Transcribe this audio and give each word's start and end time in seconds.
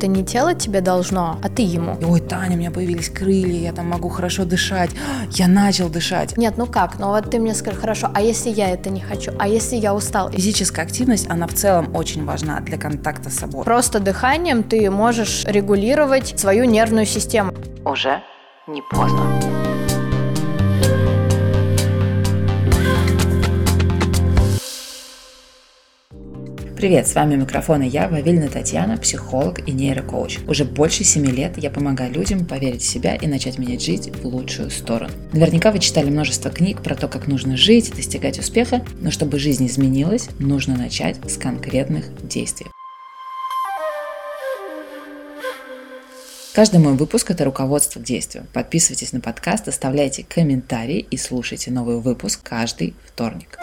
Это 0.00 0.06
не 0.06 0.24
тело 0.24 0.54
тебе 0.54 0.80
должно, 0.80 1.36
а 1.42 1.48
ты 1.50 1.60
ему. 1.60 1.94
Ой, 2.02 2.20
Таня, 2.20 2.54
у 2.54 2.58
меня 2.58 2.70
появились 2.70 3.10
крылья, 3.10 3.60
я 3.60 3.72
там 3.74 3.90
могу 3.90 4.08
хорошо 4.08 4.46
дышать. 4.46 4.88
Я 5.32 5.46
начал 5.46 5.90
дышать. 5.90 6.38
Нет, 6.38 6.54
ну 6.56 6.64
как? 6.64 6.98
Ну 6.98 7.08
вот 7.08 7.30
ты 7.30 7.38
мне 7.38 7.54
скажи, 7.54 7.76
хорошо, 7.76 8.08
а 8.14 8.22
если 8.22 8.48
я 8.48 8.70
это 8.70 8.88
не 8.88 9.02
хочу? 9.02 9.32
А 9.38 9.46
если 9.46 9.76
я 9.76 9.94
устал? 9.94 10.30
Физическая 10.30 10.86
активность, 10.86 11.28
она 11.28 11.46
в 11.46 11.52
целом 11.52 11.94
очень 11.94 12.24
важна 12.24 12.60
для 12.60 12.78
контакта 12.78 13.28
с 13.28 13.34
собой. 13.34 13.62
Просто 13.66 14.00
дыханием 14.00 14.62
ты 14.62 14.90
можешь 14.90 15.44
регулировать 15.44 16.40
свою 16.40 16.64
нервную 16.64 17.04
систему. 17.04 17.52
Уже 17.84 18.22
не 18.66 18.80
поздно. 18.90 19.59
Привет, 26.80 27.06
с 27.06 27.14
вами 27.14 27.36
микрофон 27.36 27.82
и 27.82 27.88
я, 27.88 28.08
Вавильна 28.08 28.48
Татьяна, 28.48 28.96
психолог 28.96 29.68
и 29.68 29.72
нейрокоуч. 29.72 30.38
Уже 30.48 30.64
больше 30.64 31.04
семи 31.04 31.30
лет 31.30 31.58
я 31.58 31.70
помогаю 31.70 32.10
людям 32.10 32.46
поверить 32.46 32.80
в 32.80 32.88
себя 32.88 33.16
и 33.16 33.26
начать 33.26 33.58
менять 33.58 33.82
жизнь 33.82 34.10
в 34.10 34.24
лучшую 34.24 34.70
сторону. 34.70 35.12
Наверняка 35.34 35.72
вы 35.72 35.78
читали 35.78 36.08
множество 36.08 36.50
книг 36.50 36.82
про 36.82 36.94
то, 36.94 37.06
как 37.06 37.26
нужно 37.26 37.58
жить, 37.58 37.94
достигать 37.94 38.38
успеха, 38.38 38.82
но 38.98 39.10
чтобы 39.10 39.38
жизнь 39.38 39.66
изменилась, 39.66 40.30
нужно 40.38 40.74
начать 40.74 41.18
с 41.30 41.36
конкретных 41.36 42.06
действий. 42.26 42.68
Каждый 46.54 46.80
мой 46.80 46.94
выпуск– 46.94 47.30
это 47.32 47.44
руководство 47.44 48.00
к 48.00 48.04
действию. 48.04 48.46
Подписывайтесь 48.54 49.12
на 49.12 49.20
подкаст, 49.20 49.68
оставляйте 49.68 50.24
комментарии 50.26 51.06
и 51.10 51.18
слушайте 51.18 51.70
новый 51.70 52.00
выпуск 52.00 52.40
каждый 52.42 52.94
вторник. 53.04 53.58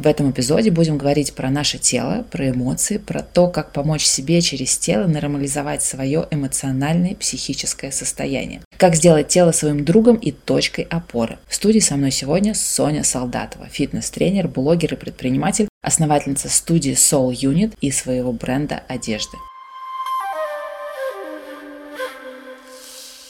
В 0.00 0.06
этом 0.06 0.30
эпизоде 0.30 0.70
будем 0.70 0.96
говорить 0.96 1.34
про 1.34 1.50
наше 1.50 1.76
тело, 1.76 2.24
про 2.30 2.48
эмоции, 2.48 2.96
про 2.96 3.20
то, 3.20 3.48
как 3.48 3.74
помочь 3.74 4.06
себе 4.06 4.40
через 4.40 4.78
тело 4.78 5.06
нормализовать 5.06 5.82
свое 5.82 6.26
эмоциональное 6.30 7.14
психическое 7.14 7.92
состояние. 7.92 8.62
Как 8.78 8.96
сделать 8.96 9.28
тело 9.28 9.52
своим 9.52 9.84
другом 9.84 10.16
и 10.16 10.32
точкой 10.32 10.86
опоры. 10.88 11.38
В 11.46 11.54
студии 11.54 11.80
со 11.80 11.96
мной 11.96 12.12
сегодня 12.12 12.54
Соня 12.54 13.04
Солдатова, 13.04 13.66
фитнес-тренер, 13.66 14.48
блогер 14.48 14.94
и 14.94 14.96
предприниматель, 14.96 15.68
основательница 15.82 16.48
студии 16.48 16.92
Soul 16.92 17.32
Unit 17.32 17.74
и 17.82 17.90
своего 17.90 18.32
бренда 18.32 18.82
одежды. 18.88 19.36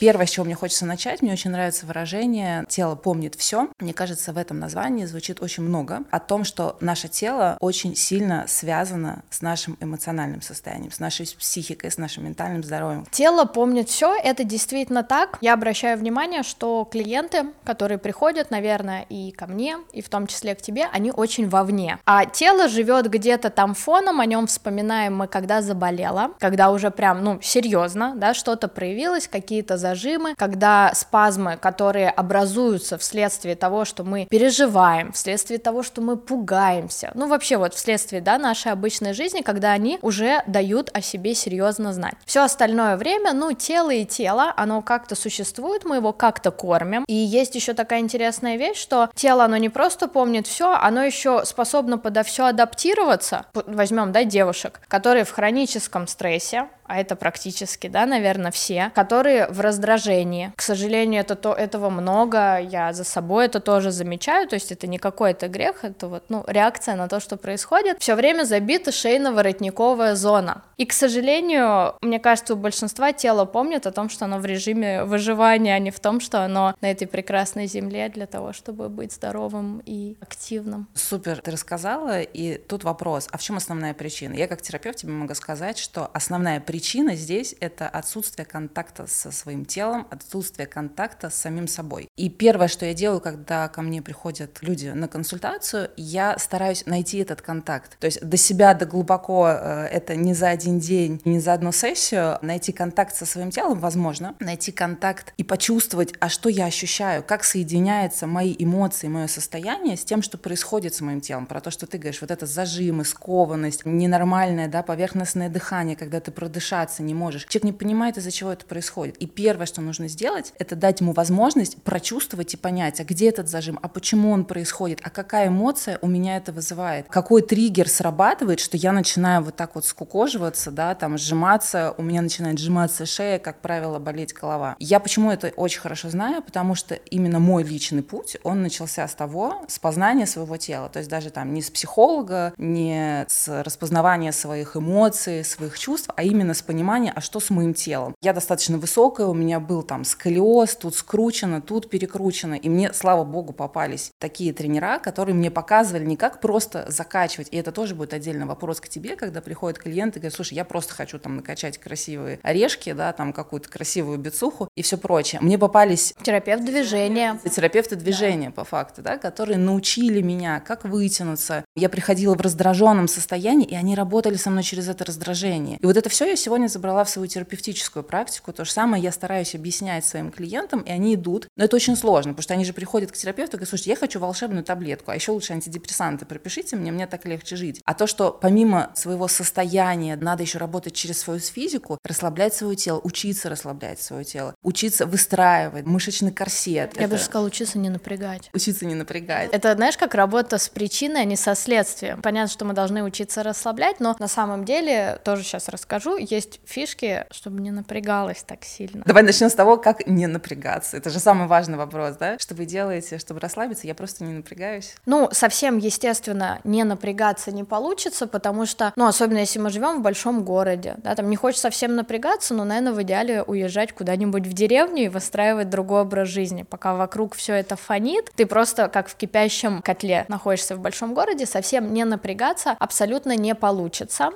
Первое, 0.01 0.25
с 0.25 0.31
чего 0.31 0.47
мне 0.47 0.55
хочется 0.55 0.87
начать, 0.87 1.21
мне 1.21 1.31
очень 1.31 1.51
нравится 1.51 1.85
выражение 1.85 2.65
«тело 2.71 2.95
помнит 2.95 3.35
все». 3.35 3.69
Мне 3.81 3.93
кажется, 3.93 4.33
в 4.33 4.39
этом 4.39 4.59
названии 4.59 5.05
звучит 5.05 5.43
очень 5.43 5.63
много 5.63 6.05
о 6.11 6.19
том, 6.21 6.45
что 6.45 6.79
наше 6.81 7.09
тело 7.09 7.59
очень 7.61 7.95
сильно 7.95 8.47
связано 8.49 9.23
с 9.29 9.43
нашим 9.43 9.77
эмоциональным 9.79 10.41
состоянием, 10.41 10.91
с 10.91 11.01
нашей 11.01 11.27
психикой, 11.27 11.91
с 11.91 11.99
нашим 11.99 12.25
ментальным 12.25 12.65
здоровьем. 12.65 13.07
Тело 13.11 13.45
помнит 13.45 13.91
все, 13.91 14.15
это 14.15 14.43
действительно 14.43 15.03
так. 15.03 15.37
Я 15.43 15.53
обращаю 15.53 15.99
внимание, 15.99 16.45
что 16.45 16.89
клиенты, 16.91 17.49
которые 17.65 17.99
приходят, 17.99 18.51
наверное, 18.51 19.03
и 19.11 19.33
ко 19.33 19.47
мне, 19.47 19.77
и 19.93 20.01
в 20.01 20.09
том 20.09 20.27
числе 20.29 20.55
к 20.55 20.63
тебе, 20.63 20.87
они 20.91 21.13
очень 21.13 21.47
вовне. 21.47 21.99
А 22.07 22.25
тело 22.25 22.69
живет 22.69 23.11
где-то 23.11 23.51
там 23.51 23.75
фоном, 23.75 24.21
о 24.21 24.25
нем 24.25 24.47
вспоминаем 24.47 25.15
мы, 25.15 25.29
когда 25.29 25.61
заболела, 25.61 26.31
когда 26.39 26.71
уже 26.71 26.91
прям, 26.91 27.23
ну, 27.23 27.39
серьезно, 27.43 28.15
да, 28.17 28.33
что-то 28.33 28.67
проявилось, 28.67 29.29
какие-то 29.29 29.77
зажимы, 29.91 30.35
когда 30.37 30.93
спазмы, 30.95 31.57
которые 31.57 32.11
образуются 32.11 32.97
вследствие 32.97 33.57
того, 33.57 33.85
что 33.85 34.05
мы 34.05 34.27
переживаем, 34.31 35.13
вследствие 35.13 35.59
того, 35.59 35.83
что 35.83 36.01
мы 36.01 36.17
пугаемся, 36.17 37.11
ну 37.15 37.27
вообще 37.27 37.57
вот 37.57 37.75
вследствие, 37.75 38.21
да, 38.21 38.39
нашей 38.39 38.73
обычной 38.73 39.15
жизни, 39.15 39.41
когда 39.41 39.73
они 39.73 39.99
уже 40.03 40.43
дают 40.47 40.91
о 40.95 41.01
себе 41.01 41.35
серьезно 41.35 41.93
знать. 41.93 42.15
Все 42.25 42.45
остальное 42.45 42.97
время, 42.97 43.33
ну, 43.33 43.53
тело 43.53 43.91
и 43.91 44.05
тело, 44.05 44.53
оно 44.57 44.83
как-то 44.83 45.15
существует, 45.15 45.85
мы 45.85 45.97
его 45.97 46.13
как-то 46.13 46.51
кормим, 46.53 47.05
и 47.09 47.15
есть 47.15 47.55
еще 47.57 47.75
такая 47.75 48.01
интересная 48.01 48.57
вещь, 48.57 48.79
что 48.79 49.11
тело, 49.15 49.45
оно 49.45 49.57
не 49.57 49.69
просто 49.69 50.07
помнит 50.07 50.47
все, 50.47 50.73
оно 50.73 51.03
еще 51.03 51.45
способно 51.45 51.99
подо 51.99 52.23
все 52.23 52.47
адаптироваться. 52.47 53.47
Возьмем, 53.55 54.13
да, 54.13 54.23
девушек, 54.25 54.81
которые 54.89 55.25
в 55.25 55.33
хроническом 55.33 56.07
стрессе, 56.07 56.69
а 56.91 56.99
это 56.99 57.15
практически, 57.15 57.87
да, 57.87 58.05
наверное, 58.05 58.51
все, 58.51 58.91
которые 58.97 59.47
в 59.47 59.61
раздражении. 59.61 60.53
К 60.57 60.63
сожалению, 60.63 61.21
это 61.21 61.37
то, 61.37 61.55
этого 61.55 61.89
много, 61.89 62.59
я 62.59 62.93
за 62.93 63.05
собой 63.05 63.47
это 63.47 63.61
тоже 63.61 63.93
замечаю, 63.93 64.49
то 64.49 64.55
есть 64.55 64.73
это 64.73 64.89
не 64.89 64.99
какой-то 64.99 65.47
грех, 65.47 65.85
это 65.85 66.09
вот, 66.09 66.25
ну, 66.29 66.43
реакция 66.49 66.97
на 66.97 67.07
то, 67.07 67.21
что 67.21 67.37
происходит. 67.37 68.01
Все 68.01 68.17
время 68.17 68.43
забита 68.43 68.91
шейно-воротниковая 68.91 70.17
зона. 70.17 70.65
И, 70.79 70.85
к 70.85 70.93
сожалению, 70.93 71.95
мне 72.01 72.19
кажется, 72.19 72.55
у 72.55 72.57
большинства 72.57 73.13
тело 73.13 73.45
помнит 73.45 73.87
о 73.87 73.93
том, 73.93 74.09
что 74.09 74.25
оно 74.25 74.39
в 74.39 74.45
режиме 74.45 75.05
выживания, 75.05 75.77
а 75.77 75.79
не 75.79 75.93
в 75.93 76.01
том, 76.01 76.19
что 76.19 76.45
оно 76.45 76.75
на 76.81 76.91
этой 76.91 77.07
прекрасной 77.07 77.69
земле 77.69 78.09
для 78.09 78.27
того, 78.27 78.53
чтобы 78.53 78.89
быть 78.89 79.13
здоровым 79.13 79.81
и 79.87 80.17
активным. 80.21 80.89
Супер, 80.95 81.41
ты 81.41 81.53
рассказала, 81.53 82.21
и 82.21 82.59
тут 82.59 82.83
вопрос, 82.83 83.29
а 83.31 83.39
в 83.39 83.43
чем 83.43 83.59
основная 83.59 83.95
причина? 83.95 84.35
Я 84.35 84.49
как 84.49 84.61
терапевт 84.61 84.99
тебе 84.99 85.13
могу 85.13 85.35
сказать, 85.35 85.79
что 85.79 86.11
основная 86.13 86.59
причина 86.59 86.80
причина 86.81 87.15
здесь— 87.15 87.55
это 87.61 87.91
отсутствие 87.91 88.47
контакта 88.47 89.07
со 89.07 89.31
своим 89.31 89.67
телом, 89.67 90.07
отсутствие 90.11 90.67
контакта 90.67 91.29
с 91.29 91.35
самим 91.35 91.69
собой. 91.69 92.09
И 92.17 92.31
первое, 92.31 92.69
что 92.69 92.87
я 92.87 92.95
делаю, 92.95 93.21
когда 93.21 93.69
ко 93.69 93.83
мне 93.83 94.01
приходят 94.01 94.63
люди 94.63 94.87
на 94.89 95.07
консультацию, 95.07 95.91
я 95.99 96.39
стараюсь 96.39 96.87
найти 96.87 97.19
этот 97.19 97.43
контакт. 97.43 97.99
То 97.99 98.07
есть 98.07 98.25
до 98.27 98.39
себя, 98.39 98.73
до 98.73 98.87
глубоко 98.87 99.49
э, 99.51 99.89
это 99.93 100.17
не 100.17 100.33
за 100.33 100.49
один 100.49 100.81
день, 100.81 101.21
не 101.27 101.39
за 101.39 101.53
одну 101.53 101.71
сессию. 101.71 102.39
Найти 102.41 102.73
контакт 102.73 103.15
со 103.15 103.27
своим 103.27 103.51
телом 103.51 103.79
возможно. 103.79 104.35
Найти 104.41 104.73
контакт 104.73 105.35
и 105.37 105.45
почувствовать, 105.45 106.15
а 106.19 106.31
что 106.31 106.49
я 106.49 106.65
ощущаю, 106.65 107.23
как 107.23 107.45
соединяются 107.45 108.27
мои 108.27 108.57
эмоции, 108.59 109.09
мое 109.09 109.27
состояние 109.27 109.99
с 109.99 110.05
тем, 110.07 110.23
что 110.23 110.39
происходит 110.39 110.95
с 110.95 111.03
моим 111.03 111.21
телом. 111.21 111.45
Про 111.45 111.61
то, 111.61 111.71
что 111.71 111.87
ты 111.87 111.99
говоришь, 111.99 112.23
вот 112.23 112.31
это 112.31 112.47
зажимы, 112.47 113.05
скованность, 113.05 113.85
ненормальное, 113.85 114.67
да, 114.67 114.83
поверхностное 114.83 115.51
дыхание, 115.51 115.95
когда 115.95 116.21
ты 116.21 116.31
продышал 116.31 116.70
дышаться 116.71 117.03
не 117.03 117.15
можешь. 117.15 117.47
Человек 117.47 117.65
не 117.65 117.73
понимает, 117.73 118.17
из-за 118.17 118.31
чего 118.31 118.53
это 118.53 118.65
происходит. 118.65 119.17
И 119.17 119.27
первое, 119.27 119.67
что 119.67 119.81
нужно 119.81 120.09
сделать, 120.09 120.53
это 120.59 120.77
дать 120.77 121.01
ему 121.01 121.13
возможность 121.13 121.83
прочувствовать 121.83 122.55
и 122.55 122.57
понять, 122.57 123.01
а 123.01 123.05
где 123.05 123.29
этот 123.29 123.49
зажим, 123.49 123.79
а 123.83 123.89
почему 123.89 124.31
он 124.31 124.45
происходит, 124.45 125.01
а 125.03 125.11
какая 125.11 125.49
эмоция 125.49 125.99
у 126.01 126.07
меня 126.07 126.37
это 126.37 126.53
вызывает, 126.53 127.07
какой 127.09 127.43
триггер 127.43 127.89
срабатывает, 127.89 128.61
что 128.61 128.77
я 128.77 128.93
начинаю 128.93 129.43
вот 129.43 129.57
так 129.57 129.75
вот 129.75 129.85
скукоживаться, 129.85 130.71
да, 130.71 130.95
там 130.95 131.19
сжиматься, 131.19 131.95
у 131.99 132.03
меня 132.03 132.23
начинает 132.23 132.59
сжиматься 132.59 133.05
шея, 133.05 133.39
как 133.39 133.61
правило, 133.61 133.99
болеть 133.99 134.33
голова. 134.33 134.77
Я 134.79 135.01
почему 135.01 135.31
это 135.33 135.53
очень 135.57 135.81
хорошо 135.81 136.09
знаю, 136.11 136.43
потому 136.43 136.75
что 136.75 136.95
именно 136.95 137.41
мой 137.41 137.65
личный 137.65 138.03
путь, 138.03 138.37
он 138.45 138.63
начался 138.63 139.09
с 139.09 139.15
того, 139.15 139.65
с 139.67 139.79
познания 139.79 140.27
своего 140.27 140.57
тела, 140.57 140.89
то 140.89 141.01
есть 141.01 141.11
даже 141.11 141.31
там 141.31 141.53
не 141.53 141.63
с 141.63 141.71
психолога, 141.71 142.53
не 142.59 143.25
с 143.29 143.63
распознавания 143.65 144.33
своих 144.33 144.77
эмоций, 144.77 145.45
своих 145.45 145.79
чувств, 145.79 146.11
а 146.15 146.23
именно 146.23 146.50
с 146.55 146.63
понимания, 146.63 147.13
а 147.15 147.21
что 147.21 147.41
с 147.41 147.51
моим 147.51 147.75
телом. 147.75 148.15
Я 148.23 148.33
достаточно 148.33 148.79
высокая, 148.79 149.27
у 149.27 149.35
меня 149.35 149.61
был 149.61 149.83
там 149.83 150.05
сколиоз, 150.05 150.77
тут 150.77 150.95
скручено, 150.95 151.61
тут 151.61 151.91
перекручено, 151.91 152.55
и 152.55 152.69
мне, 152.69 152.93
слава 152.93 153.25
богу, 153.25 153.53
попались 153.53 154.11
такие 154.19 154.53
тренера, 154.53 154.99
которые 154.99 155.35
мне 155.35 155.51
показывали 155.51 156.05
не 156.05 156.17
как 156.17 156.41
просто 156.41 156.87
закачивать, 156.89 157.49
и 157.51 157.57
это 157.57 157.73
тоже 157.73 157.95
будет 157.95 158.15
отдельный 158.15 158.47
вопрос 158.47 158.81
к 158.81 158.89
тебе, 158.89 159.17
когда 159.17 159.41
приходят 159.41 159.79
клиенты 159.79 160.19
и 160.19 160.23
говорят, 160.23 160.35
слушай, 160.35 160.55
я 160.55 160.65
просто 160.65 160.95
хочу 160.95 161.19
там 161.19 161.37
накачать 161.37 161.79
красивые 161.79 162.39
орешки, 162.43 162.93
да, 162.93 163.13
там 163.13 163.33
какую-то 163.33 163.69
красивую 163.69 164.19
бицуху 164.19 164.69
и 164.77 164.83
все 164.83 164.97
прочее. 164.99 165.41
Мне 165.41 165.59
попались... 165.59 166.15
Терапевт 166.23 166.65
движения. 166.65 167.39
Терапевты 167.51 167.97
движения, 167.97 168.49
да. 168.49 168.53
по 168.53 168.65
факту, 168.65 169.03
да, 169.03 169.19
которые 169.19 169.59
научили 169.59 170.21
меня, 170.21 170.61
как 170.61 170.85
вытянуться. 170.85 171.65
Я 171.77 171.89
приходила 171.89 172.35
в 172.35 172.41
раздраженном 172.41 173.09
состоянии, 173.09 173.67
и 173.67 173.75
они 173.75 173.95
работали 173.95 174.37
со 174.37 174.51
мной 174.51 174.63
через 174.63 174.89
это 174.89 175.05
раздражение. 175.05 175.79
И 175.79 175.87
вот 175.87 175.97
это 175.97 176.09
все 176.09 176.27
я 176.27 176.37
сегодня 176.41 176.67
забрала 176.67 177.05
в 177.05 177.11
свою 177.11 177.29
терапевтическую 177.29 178.03
практику. 178.03 178.53
То 178.53 178.65
же 178.65 178.73
самое 178.73 179.03
я 179.03 179.13
стараюсь 179.13 179.55
объяснять 179.55 180.05
своим 180.05 180.31
клиентам, 180.31 180.81
и 180.81 180.91
они 180.91 181.15
идут. 181.15 181.47
Но 181.57 181.65
это 181.65 181.77
очень 181.77 181.97
сложно, 181.97 182.33
потому 182.33 182.43
что 182.43 182.55
они 182.55 182.65
же 182.65 182.73
приходят 182.73 183.13
к 183.13 183.17
терапевту 183.17 183.53
и 183.53 183.59
говорят, 183.59 183.69
слушайте, 183.69 183.91
я 183.91 183.97
хочу 183.97 184.19
волшебную 184.19 184.65
таблетку, 184.65 185.11
а 185.11 185.15
еще 185.15 185.33
лучше 185.33 185.53
антидепрессанты 185.53 186.27
пропишите 186.27 186.77
мне, 186.77 186.91
мне 186.91 187.07
так 187.07 187.25
легче 187.27 187.57
жить. 187.57 187.81
А 187.85 187.95
то, 187.95 188.07
что 188.07 188.33
помимо 188.33 188.91
своего 188.95 189.29
состояния 189.29 190.17
надо 190.17 190.43
еще 190.43 190.59
работать 190.59 190.95
через 190.95 191.21
свою 191.21 191.41
физику, 191.41 191.99
расслаблять 192.05 192.55
свое 192.55 192.77
тело, 192.77 193.01
учиться 193.03 193.49
расслаблять 193.49 194.01
свое 194.01 194.25
тело, 194.25 194.55
учиться 194.63 195.07
выстраивать 195.07 195.87
мышечный 195.87 196.33
корсет. 196.33 196.97
Я 196.97 197.05
это... 197.05 197.15
бы 197.15 197.19
сказала, 197.19 197.47
учиться 197.47 197.79
не 197.79 197.91
напрягать. 197.91 198.51
Учиться 198.53 198.87
не 198.87 198.95
напрягать. 198.95 199.51
Это, 199.53 199.75
знаешь, 199.75 199.97
как 199.97 200.15
работа 200.15 200.59
с 200.59 200.69
причиной, 200.69 201.23
а 201.23 201.25
не 201.25 201.37
со 201.37 201.55
следствием. 201.55 202.23
Понятно, 202.23 202.53
что 202.53 202.65
мы 202.65 202.75
должны 202.75 203.03
учиться 203.03 203.43
расслаблять, 203.43 204.01
но 204.01 204.17
на 204.19 204.29
самом 204.29 204.65
деле, 204.65 205.21
тоже 205.25 205.43
сейчас 205.43 205.69
расскажу, 205.69 206.17
есть 206.31 206.61
фишки, 206.65 207.27
чтобы 207.31 207.61
не 207.61 207.71
напрягалась 207.71 208.43
так 208.43 208.65
сильно. 208.65 209.03
Давай 209.07 209.23
начнем 209.23 209.51
с 209.51 209.55
того, 209.55 209.77
как 209.77 210.07
не 210.07 210.27
напрягаться. 210.27 210.97
Это 210.97 211.11
же 211.11 211.19
самый 211.19 211.47
важный 211.47 211.79
вопрос, 211.79 212.17
да? 212.17 212.39
Что 212.39 212.55
вы 212.55 212.67
делаете, 212.67 213.19
чтобы 213.19 213.41
расслабиться? 213.41 213.87
Я 213.87 213.95
просто 213.95 214.25
не 214.25 214.33
напрягаюсь. 214.33 214.95
Ну, 215.07 215.29
совсем, 215.33 215.79
естественно, 215.79 216.61
не 216.65 216.85
напрягаться 216.85 217.53
не 217.53 217.65
получится, 217.65 218.27
потому 218.27 218.67
что, 218.67 218.93
ну, 218.97 219.07
особенно 219.07 219.39
если 219.39 219.59
мы 219.59 219.71
живем 219.71 219.99
в 219.99 220.03
большом 220.03 220.45
городе, 220.45 220.97
да, 220.99 221.15
там 221.15 221.29
не 221.31 221.37
хочешь 221.37 221.61
совсем 221.61 221.95
напрягаться, 221.95 222.55
но, 222.55 222.65
наверное, 222.65 222.93
в 222.93 223.03
идеале 223.03 223.43
уезжать 223.43 223.93
куда-нибудь 223.93 224.47
в 224.47 224.53
деревню 224.53 225.05
и 225.05 225.09
выстраивать 225.09 225.71
другой 225.71 226.03
образ 226.03 226.29
жизни, 226.29 226.63
пока 226.63 226.95
вокруг 226.95 227.35
все 227.35 227.55
это 227.55 227.77
фонит, 227.77 228.31
ты 228.35 228.47
просто 228.47 228.89
как 228.89 229.09
в 229.09 229.17
кипящем 229.17 229.83
котле 229.83 230.25
находишься 230.29 230.77
в 230.77 230.81
большом 230.81 231.15
городе, 231.15 231.47
совсем 231.47 231.93
не 231.93 232.05
напрягаться 232.05 232.77
абсолютно 232.79 233.37
не 233.37 233.55
получится 233.55 234.31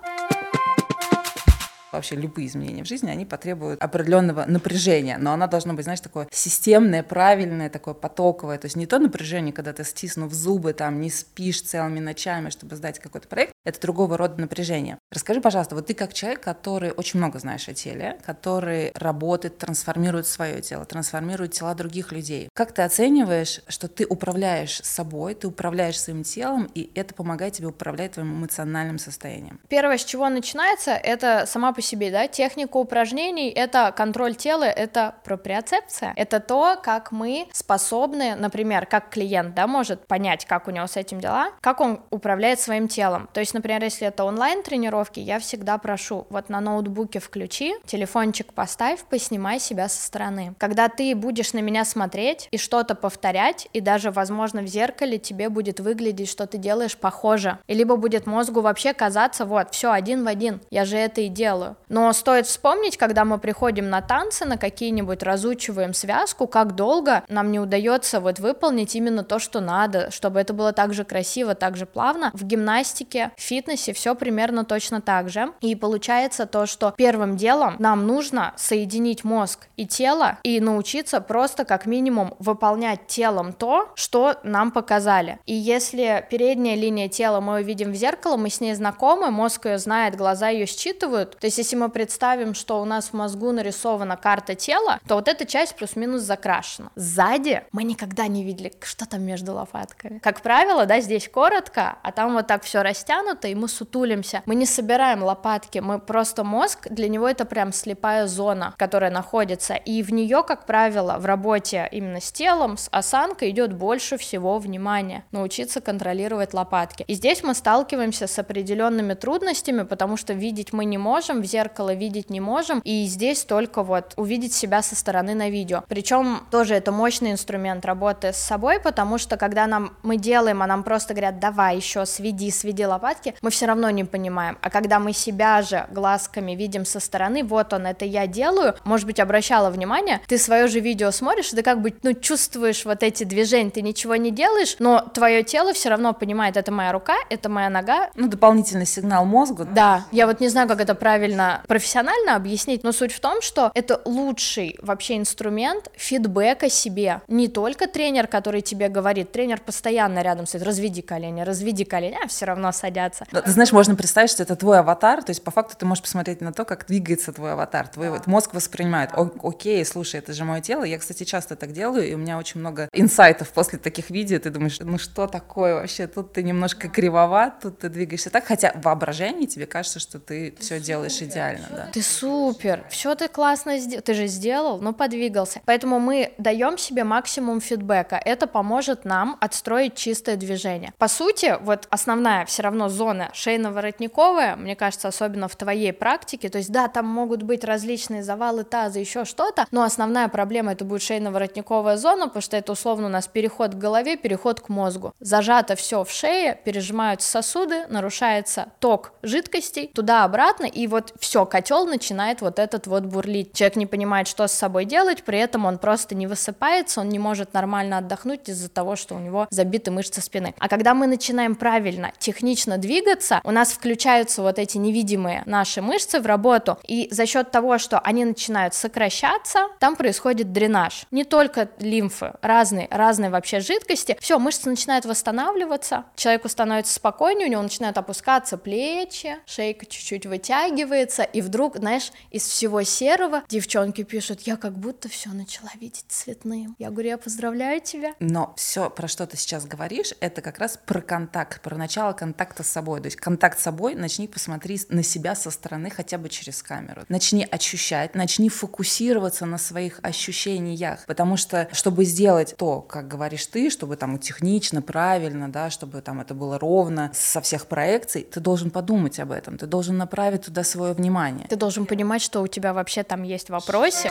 вообще 1.95 2.17
любые 2.17 2.49
изменения 2.49 2.85
в 2.85 2.87
жизни, 2.87 3.11
они 3.11 3.25
потребуют 3.25 3.83
определенного 3.83 4.45
напряжения, 4.47 5.19
но 5.19 5.33
оно 5.33 5.47
должно 5.47 5.75
быть, 5.75 5.85
знаешь, 5.85 6.01
такое 6.01 6.29
системное, 6.31 7.03
правильное, 7.03 7.71
такое 7.71 7.95
потоковое, 7.95 8.59
то 8.59 8.67
есть 8.67 8.77
не 8.77 8.87
то 8.87 8.99
напряжение, 8.99 9.53
когда 9.53 9.73
ты 9.73 9.85
стиснув 9.85 10.33
зубы, 10.33 10.73
там, 10.73 11.01
не 11.01 11.11
спишь 11.11 11.63
целыми 11.63 12.01
ночами, 12.01 12.51
чтобы 12.51 12.77
сдать 12.77 12.99
какой-то 12.99 13.29
проект, 13.29 13.53
это 13.65 13.81
другого 13.81 14.17
рода 14.17 14.41
напряжение. 14.41 14.99
Расскажи, 15.11 15.41
пожалуйста, 15.41 15.75
вот 15.75 15.87
ты 15.87 15.95
как 15.95 16.13
человек, 16.13 16.41
который 16.41 16.91
очень 16.91 17.19
много 17.19 17.39
знаешь 17.39 17.69
о 17.69 17.75
теле, 17.75 18.19
который 18.25 18.93
работает, 18.95 19.59
трансформирует 19.59 20.27
свое 20.27 20.61
тело, 20.61 20.85
трансформирует 20.85 21.53
тела 21.53 21.75
других 21.75 22.13
людей. 22.13 22.49
Как 22.55 22.73
ты 22.73 22.83
оцениваешь, 22.83 23.61
что 23.69 23.89
ты 23.89 24.07
управляешь 24.07 24.81
собой, 24.83 25.35
ты 25.35 25.47
управляешь 25.49 26.01
своим 26.01 26.23
телом, 26.23 26.69
и 26.75 26.91
это 26.95 27.15
помогает 27.15 27.55
тебе 27.55 27.69
управлять 27.69 28.13
твоим 28.13 28.35
эмоциональным 28.35 28.99
состоянием? 28.99 29.61
Первое, 29.69 29.99
с 29.99 30.05
чего 30.05 30.29
начинается, 30.29 30.93
это 30.93 31.45
сама 31.47 31.73
по 31.73 31.81
себе, 31.85 32.11
да, 32.11 32.27
техника 32.27 32.77
упражнений, 32.77 33.51
это 33.51 33.93
контроль 33.97 34.35
тела, 34.35 34.65
это 34.65 35.15
проприоцепция, 35.25 36.13
это 36.17 36.41
то, 36.41 36.77
как 36.83 37.13
мы 37.13 37.49
способны, 37.53 38.35
например, 38.35 38.87
как 38.87 39.11
клиент, 39.11 39.55
да, 39.55 39.67
может 39.67 40.07
понять, 40.07 40.45
как 40.45 40.69
у 40.69 40.71
него 40.71 40.87
с 40.87 40.97
этим 40.97 41.21
дела, 41.21 41.51
как 41.61 41.81
он 41.81 42.01
управляет 42.11 42.61
своим 42.61 42.89
телом. 42.89 43.29
То 43.33 43.41
есть, 43.41 43.55
например, 43.55 43.83
если 43.85 44.07
это 44.09 44.25
онлайн-тренировки, 44.25 45.21
я 45.21 45.39
всегда 45.39 45.79
прошу, 45.79 46.27
вот 46.31 46.49
на 46.49 46.61
ноутбуке 46.61 47.21
включи, 47.21 47.75
телефончик 47.87 48.53
поставь, 48.53 49.05
поснимай 49.05 49.61
себя 49.61 49.89
со 49.89 50.03
стороны. 50.03 50.55
Когда 50.59 50.89
ты 50.89 51.15
будешь 51.15 51.53
на 51.53 51.59
меня 51.59 51.85
смотреть 51.85 52.49
и 52.51 52.59
что-то 52.59 52.95
повторять, 52.95 53.69
и 53.73 53.81
даже, 53.81 54.11
возможно, 54.11 54.63
в 54.63 54.67
зеркале 54.67 55.19
тебе 55.19 55.49
будет 55.49 55.81
выглядеть, 55.81 56.29
что 56.29 56.47
ты 56.47 56.59
делаешь 56.59 56.97
похоже, 56.97 57.59
и 57.67 57.75
либо 57.75 57.97
будет 57.97 58.27
мозгу 58.27 58.61
вообще 58.61 58.93
казаться, 58.93 59.45
вот, 59.45 59.73
все 59.73 59.93
один 59.93 60.25
в 60.25 60.29
один, 60.29 60.61
я 60.71 60.85
же 60.85 60.97
это 60.97 61.21
и 61.21 61.29
делаю. 61.29 61.74
Но 61.89 62.13
стоит 62.13 62.47
вспомнить, 62.47 62.97
когда 62.97 63.25
мы 63.25 63.39
приходим 63.39 63.91
на 63.91 64.01
танцы, 64.01 64.45
на 64.45 64.57
какие-нибудь 64.57 65.23
разучиваем 65.23 65.95
связку, 65.95 66.47
как 66.47 66.75
долго 66.75 67.23
нам 67.29 67.51
не 67.51 67.61
удается 67.61 68.21
вот 68.21 68.39
выполнить 68.39 68.95
именно 68.95 69.25
то, 69.25 69.39
что 69.39 69.61
надо, 69.61 70.11
чтобы 70.11 70.41
это 70.41 70.53
было 70.53 70.73
так 70.73 70.95
же 70.95 71.05
красиво, 71.05 71.55
так 71.55 71.77
же 71.77 71.87
плавно. 71.87 72.31
В 72.35 72.45
гимнастике, 72.45 73.33
в 73.37 73.41
фитнесе 73.41 73.93
все 73.93 74.15
примерно 74.15 74.65
точно 74.65 75.01
так 75.01 75.29
же. 75.29 75.53
И 75.61 75.75
получается 75.75 76.47
то, 76.47 76.67
что 76.67 76.93
первым 76.97 77.37
делом 77.37 77.77
нам 77.79 78.07
нужно 78.07 78.53
соединить 78.57 79.25
мозг 79.25 79.67
и 79.77 79.87
тело 79.87 80.39
и 80.43 80.61
научиться 80.61 81.21
просто 81.21 81.65
как 81.65 81.87
минимум 81.87 82.35
выполнять 82.39 83.07
телом 83.07 83.53
то, 83.53 83.91
что 83.95 84.37
нам 84.43 84.71
показали. 84.71 85.39
И 85.47 85.55
если 85.55 86.27
передняя 86.31 86.77
линия 86.77 87.09
тела 87.09 87.41
мы 87.41 87.61
увидим 87.61 87.93
в 87.93 87.95
зеркало, 87.95 88.37
мы 88.37 88.51
с 88.51 88.61
ней 88.61 88.75
знакомы, 88.75 89.31
мозг 89.31 89.67
ее 89.67 89.79
знает, 89.79 90.17
глаза 90.17 90.49
ее 90.49 90.67
считывают, 90.67 91.37
то 91.39 91.47
есть 91.47 91.59
если 91.65 91.77
мы 91.77 91.89
представим, 91.89 92.53
что 92.53 92.83
у 92.83 92.85
нас 92.85 93.09
в 93.09 93.13
мозгу 93.15 93.51
нарисована 93.51 94.19
карта 94.19 94.55
тела, 94.55 95.01
то 95.09 95.15
вот 95.15 95.29
эта 95.29 95.47
часть 95.47 95.75
плюс-минус 95.77 96.21
закрашена. 96.21 96.91
Сзади 96.95 97.63
мы 97.73 97.85
никогда 97.85 98.27
не 98.27 98.45
видели, 98.45 98.71
что 98.83 99.09
там 99.09 99.23
между 99.23 99.55
лопатками. 99.55 100.19
Как 100.19 100.43
правило, 100.43 100.85
да, 100.85 101.01
здесь 101.01 101.27
коротко, 101.27 101.97
а 102.03 102.13
там 102.13 102.35
вот 102.35 102.49
так 102.49 102.65
все 102.65 102.83
растянуто, 102.83 103.49
и 103.49 103.55
мы 103.55 103.69
сутулимся. 103.69 104.43
Мы 104.45 104.57
не 104.57 104.67
собираем 104.67 105.23
лопатки, 105.23 105.79
мы 105.79 105.99
просто 105.99 106.45
мозг, 106.45 106.87
для 106.91 107.09
него 107.09 107.27
это 107.27 107.47
прям 107.47 107.73
слепая 107.73 108.27
зона, 108.27 108.75
которая 108.77 109.11
находится, 109.11 109.73
и 109.73 110.03
в 110.03 110.13
нее, 110.13 110.45
как 110.47 110.67
правило, 110.67 111.17
в 111.19 111.25
работе 111.25 111.89
именно 111.91 112.21
с 112.21 112.31
телом, 112.31 112.77
с 112.77 112.91
осанкой 112.93 113.49
идет 113.53 113.73
больше 113.73 114.19
всего 114.19 114.59
внимания, 114.59 115.25
научиться 115.31 115.81
контролировать 115.81 116.53
лопатки. 116.53 117.07
И 117.09 117.15
здесь 117.15 117.43
мы 117.43 117.55
сталкиваемся 117.55 118.27
с 118.27 118.39
определенными 118.39 119.15
трудностями, 119.15 119.85
потому 119.85 120.19
что 120.19 120.35
видеть 120.35 120.75
мы 120.75 120.85
не 120.85 120.99
можем, 120.99 121.41
зеркало 121.55 121.95
видеть 121.95 122.31
не 122.31 122.41
можем, 122.41 122.81
и 122.81 123.05
здесь 123.05 123.45
только 123.45 123.85
вот 123.85 124.15
увидеть 124.17 124.53
себя 124.53 124.83
со 124.83 124.97
стороны 124.97 125.35
на 125.35 125.51
видео. 125.51 125.85
Причем 125.89 126.41
тоже 126.51 126.75
это 126.75 126.91
мощный 126.91 127.31
инструмент 127.31 127.85
работы 127.85 128.33
с 128.33 128.39
собой, 128.39 128.81
потому 128.81 129.19
что 129.19 129.37
когда 129.37 129.67
нам 129.69 129.97
мы 130.03 130.17
делаем, 130.17 130.63
а 130.63 130.67
нам 130.67 130.83
просто 130.83 131.15
говорят, 131.15 131.39
давай 131.39 131.77
еще 131.77 132.07
сведи, 132.07 132.51
сведи 132.51 132.85
лопатки, 132.85 133.35
мы 133.41 133.51
все 133.51 133.67
равно 133.67 133.89
не 133.91 134.03
понимаем. 134.03 134.59
А 134.63 134.71
когда 134.71 134.99
мы 134.99 135.13
себя 135.13 135.63
же 135.63 135.87
глазками 135.93 136.53
видим 136.57 136.85
со 136.85 136.99
стороны, 136.99 137.45
вот 137.45 137.73
он, 137.73 137.87
это 137.87 138.05
я 138.05 138.27
делаю, 138.27 138.75
может 138.85 139.07
быть, 139.07 139.21
обращала 139.21 139.71
внимание, 139.71 140.21
ты 140.27 140.39
свое 140.39 140.67
же 140.67 140.81
видео 140.81 141.13
смотришь, 141.13 141.51
ты 141.51 141.63
как 141.63 141.81
бы, 141.81 141.95
ну, 142.03 142.15
чувствуешь 142.15 142.85
вот 142.85 143.05
эти 143.05 143.23
движения, 143.23 143.71
ты 143.71 143.83
ничего 143.83 144.17
не 144.17 144.33
делаешь, 144.33 144.77
но 144.81 145.01
твое 145.01 145.45
тело 145.45 145.73
все 145.73 145.91
равно 145.91 146.15
понимает, 146.15 146.57
это 146.57 146.73
моя 146.73 146.91
рука, 146.91 147.15
это 147.31 147.49
моя 147.49 147.71
нога. 147.71 148.11
Ну, 148.17 148.27
дополнительный 148.27 148.87
сигнал 148.87 149.25
мозгу. 149.25 149.65
Да, 149.65 150.05
я 150.11 150.27
вот 150.27 150.41
не 150.41 150.49
знаю, 150.49 150.67
как 150.67 150.81
это 150.81 150.95
правильно 150.95 151.34
сложно 151.35 151.63
профессионально 151.69 152.37
объяснить, 152.37 152.85
но 152.85 152.93
суть 152.93 153.13
в 153.13 153.21
том, 153.21 153.43
что 153.43 153.71
это 153.75 154.01
лучший 154.05 154.77
вообще 154.81 155.17
инструмент 155.17 155.91
фидбэка 155.97 156.71
себе. 156.71 157.23
Не 157.29 157.49
только 157.49 157.87
тренер, 157.87 158.27
который 158.27 158.61
тебе 158.61 158.89
говорит, 158.89 159.33
тренер 159.33 159.61
постоянно 159.61 160.23
рядом 160.23 160.47
стоит, 160.47 160.65
разведи 160.65 161.03
колени, 161.03 161.43
разведи 161.43 161.85
колени, 161.85 162.19
а 162.23 162.29
все 162.29 162.47
равно 162.47 162.73
садятся. 162.73 163.27
Но, 163.33 163.41
ты 163.41 163.51
знаешь, 163.51 163.73
можно 163.73 163.95
представить, 163.97 164.31
что 164.31 164.43
это 164.43 164.57
твой 164.57 164.79
аватар, 164.79 165.23
то 165.23 165.31
есть 165.31 165.43
по 165.43 165.51
факту 165.51 165.77
ты 165.79 165.87
можешь 165.87 166.03
посмотреть 166.03 166.41
на 166.41 166.53
то, 166.53 166.65
как 166.65 166.87
двигается 166.87 167.33
твой 167.33 167.53
аватар, 167.53 167.89
твой 167.89 168.11
да. 168.11 168.23
мозг 168.27 168.55
воспринимает, 168.55 169.11
О, 169.15 169.31
окей, 169.43 169.85
слушай, 169.85 170.17
это 170.17 170.33
же 170.33 170.45
мое 170.45 170.61
тело, 170.61 170.85
я, 170.85 170.99
кстати, 170.99 171.25
часто 171.25 171.57
так 171.57 171.73
делаю, 171.73 172.09
и 172.09 172.15
у 172.15 172.19
меня 172.19 172.39
очень 172.39 172.61
много 172.61 172.89
инсайтов 172.93 173.49
после 173.49 173.79
таких 173.79 174.11
видео, 174.11 174.39
ты 174.39 174.51
думаешь, 174.51 174.79
ну 174.81 174.99
что 174.99 175.27
такое 175.27 175.75
вообще, 175.75 176.07
тут 176.07 176.33
ты 176.33 176.43
немножко 176.43 176.89
кривоват, 176.89 177.61
тут 177.61 177.79
ты 177.79 177.89
двигаешься 177.89 178.31
так, 178.31 178.45
хотя 178.45 178.73
в 178.73 178.83
воображении 178.83 179.47
тебе 179.47 179.67
кажется, 179.67 179.99
что 179.99 180.19
ты 180.19 180.55
все 180.61 180.81
делаешь 180.81 181.21
идеально 181.25 181.67
да. 181.71 181.89
Ты 181.93 182.03
супер, 182.03 182.85
все 182.89 183.15
ты 183.15 183.29
классно 183.29 183.79
сделал, 183.79 184.03
ты 184.03 184.15
же 184.15 184.27
сделал, 184.27 184.81
ну 184.81 184.93
подвигался. 184.93 185.61
Поэтому 185.65 186.01
мы 186.01 186.33
даем 186.39 186.79
себе 186.79 187.05
максимум 187.05 187.61
фидбэка, 187.61 188.21
это 188.25 188.47
поможет 188.47 189.05
нам 189.05 189.37
отстроить 189.41 189.95
чистое 189.95 190.37
движение. 190.37 190.93
По 190.99 191.09
сути, 191.09 191.57
вот 191.61 191.87
основная 191.91 192.45
все 192.47 192.63
равно 192.63 192.89
зона 192.89 193.31
шейно-воротниковая, 193.35 194.57
мне 194.57 194.77
кажется, 194.77 195.09
особенно 195.09 195.49
в 195.49 195.57
твоей 195.57 195.93
практике, 195.93 196.49
то 196.49 196.59
есть 196.59 196.71
да, 196.71 196.89
там 196.89 197.07
могут 197.07 197.43
быть 197.43 197.65
различные 197.65 198.23
завалы 198.23 198.65
таза, 198.65 198.99
еще 198.99 199.25
что-то, 199.25 199.67
но 199.71 199.83
основная 199.83 200.29
проблема 200.29 200.73
это 200.73 200.85
будет 200.85 201.03
шейно-воротниковая 201.03 201.97
зона, 201.97 202.27
потому 202.27 202.43
что 202.43 202.57
это 202.57 202.73
условно 202.73 203.07
у 203.07 203.11
нас 203.11 203.27
переход 203.27 203.75
к 203.75 203.79
голове, 203.79 204.17
переход 204.17 204.61
к 204.61 204.69
мозгу. 204.69 205.13
Зажато 205.21 205.77
все 205.77 206.05
в 206.05 206.11
шее, 206.11 206.59
пережимаются 206.65 207.29
сосуды, 207.29 207.87
нарушается 207.89 208.69
ток 208.81 209.13
жидкостей 209.23 209.91
туда-обратно, 209.95 210.67
и 210.67 210.87
вот 210.87 211.14
все, 211.19 211.47
котел 211.47 211.87
начинает 211.87 212.41
вот 212.41 212.59
этот 212.59 212.87
вот 212.87 213.05
бурлить. 213.05 213.53
Человек 213.53 213.77
не 213.77 213.87
понимает, 213.87 214.29
что 214.29 214.47
с 214.47 214.53
собой 214.53 214.85
делать, 214.85 215.23
при 215.23 215.39
этом 215.39 215.65
он 215.67 215.79
просто 215.79 216.15
не 216.15 216.27
высыпается, 216.27 217.01
он 217.01 217.09
не 217.09 217.19
может 217.19 217.55
нормально 217.55 217.99
отдохнуть 217.99 218.49
из-за 218.49 218.69
того, 218.69 218.97
что 218.97 219.15
у 219.15 219.19
него 219.19 219.47
забиты 219.51 219.91
мышцы 219.91 220.21
спины. 220.21 220.55
А 220.59 220.69
когда 220.69 220.95
мы 220.95 221.07
начинаем 221.07 221.55
правильно, 221.55 222.13
технично 222.19 222.79
двигаться, 222.79 223.41
у 223.45 223.51
нас 223.51 223.73
включаются 223.73 224.43
вот 224.43 224.59
эти 224.59 224.79
невидимые 224.79 225.43
наши 225.47 225.83
мышцы 225.83 226.21
в 226.21 226.27
работу, 226.27 226.79
и 226.87 227.09
за 227.11 227.27
счет 227.27 227.51
того, 227.51 227.79
что 227.79 227.99
они 227.99 228.25
начинают 228.25 228.75
сокращаться, 228.75 229.69
там 229.79 229.97
происходит 229.97 230.53
дренаж. 230.53 231.07
Не 231.11 231.25
только 231.25 231.69
лимфы, 231.79 232.33
разные, 232.43 232.89
разные 232.91 233.31
вообще 233.31 233.61
жидкости. 233.61 234.17
Все, 234.21 234.39
мышцы 234.39 234.69
начинают 234.69 235.05
восстанавливаться, 235.05 236.05
человеку 236.17 236.49
становится 236.49 236.95
спокойнее, 236.95 237.49
у 237.49 237.51
него 237.51 237.63
начинают 237.63 237.99
опускаться 237.99 238.57
плечи, 238.57 239.37
шейка 239.47 239.87
чуть-чуть 239.87 240.27
вытягивается, 240.27 241.04
меняется, 241.05 241.23
и 241.23 241.41
вдруг, 241.41 241.77
знаешь, 241.77 242.13
из 242.31 242.47
всего 242.47 242.83
серого 242.83 243.43
девчонки 243.49 244.03
пишут, 244.03 244.43
я 244.43 244.57
как 244.57 244.77
будто 244.77 245.09
все 245.09 245.31
начала 245.31 245.71
видеть 245.81 246.07
цветным. 246.09 246.75
Я 246.79 246.91
говорю, 246.91 247.11
я 247.11 247.19
поздравляю 247.19 247.81
тебя. 247.81 248.15
Но 248.21 248.55
все, 248.57 248.91
про 248.91 249.09
что 249.09 249.27
ты 249.27 249.37
сейчас 249.37 249.67
говоришь, 249.67 250.15
это 250.21 250.41
как 250.41 250.59
раз 250.59 250.79
про 250.85 251.01
контакт, 251.01 251.61
про 251.61 251.77
начало 251.77 252.13
контакта 252.13 252.63
с 252.63 252.69
собой. 252.69 253.01
То 253.01 253.07
есть 253.07 253.17
контакт 253.17 253.59
с 253.59 253.63
собой, 253.63 253.95
начни 253.95 254.29
посмотреть 254.29 254.91
на 254.91 255.03
себя 255.03 255.35
со 255.35 255.51
стороны 255.51 255.91
хотя 255.91 256.19
бы 256.19 256.29
через 256.29 256.63
камеру. 256.63 257.03
Начни 257.09 257.47
ощущать, 257.51 258.15
начни 258.15 258.49
фокусироваться 258.49 259.47
на 259.47 259.59
своих 259.59 260.01
ощущениях, 260.03 261.05
потому 261.07 261.37
что, 261.37 261.69
чтобы 261.73 262.05
сделать 262.05 262.55
то, 262.57 262.81
как 262.81 263.09
говоришь 263.09 263.47
ты, 263.47 263.71
чтобы 263.71 263.97
там 263.97 264.19
технично, 264.19 264.83
правильно, 264.83 265.51
да, 265.51 265.71
чтобы 265.71 266.01
там 266.01 266.21
это 266.21 266.35
было 266.35 266.59
ровно 266.59 267.11
со 267.15 267.41
всех 267.41 267.67
проекций, 267.67 268.23
ты 268.23 268.41
должен 268.41 268.71
подумать 268.71 269.19
об 269.21 269.31
этом, 269.31 269.59
ты 269.59 269.67
должен 269.67 269.97
направить 269.97 270.43
туда 270.43 270.65
свое 270.65 270.94
внимание. 270.95 271.47
Ты 271.49 271.57
должен 271.57 271.87
понимать, 271.87 272.23
что 272.23 272.41
у 272.41 272.47
тебя 272.47 272.73
вообще 272.73 273.03
там 273.03 273.23
есть 273.23 273.51
вопросы. 273.51 274.09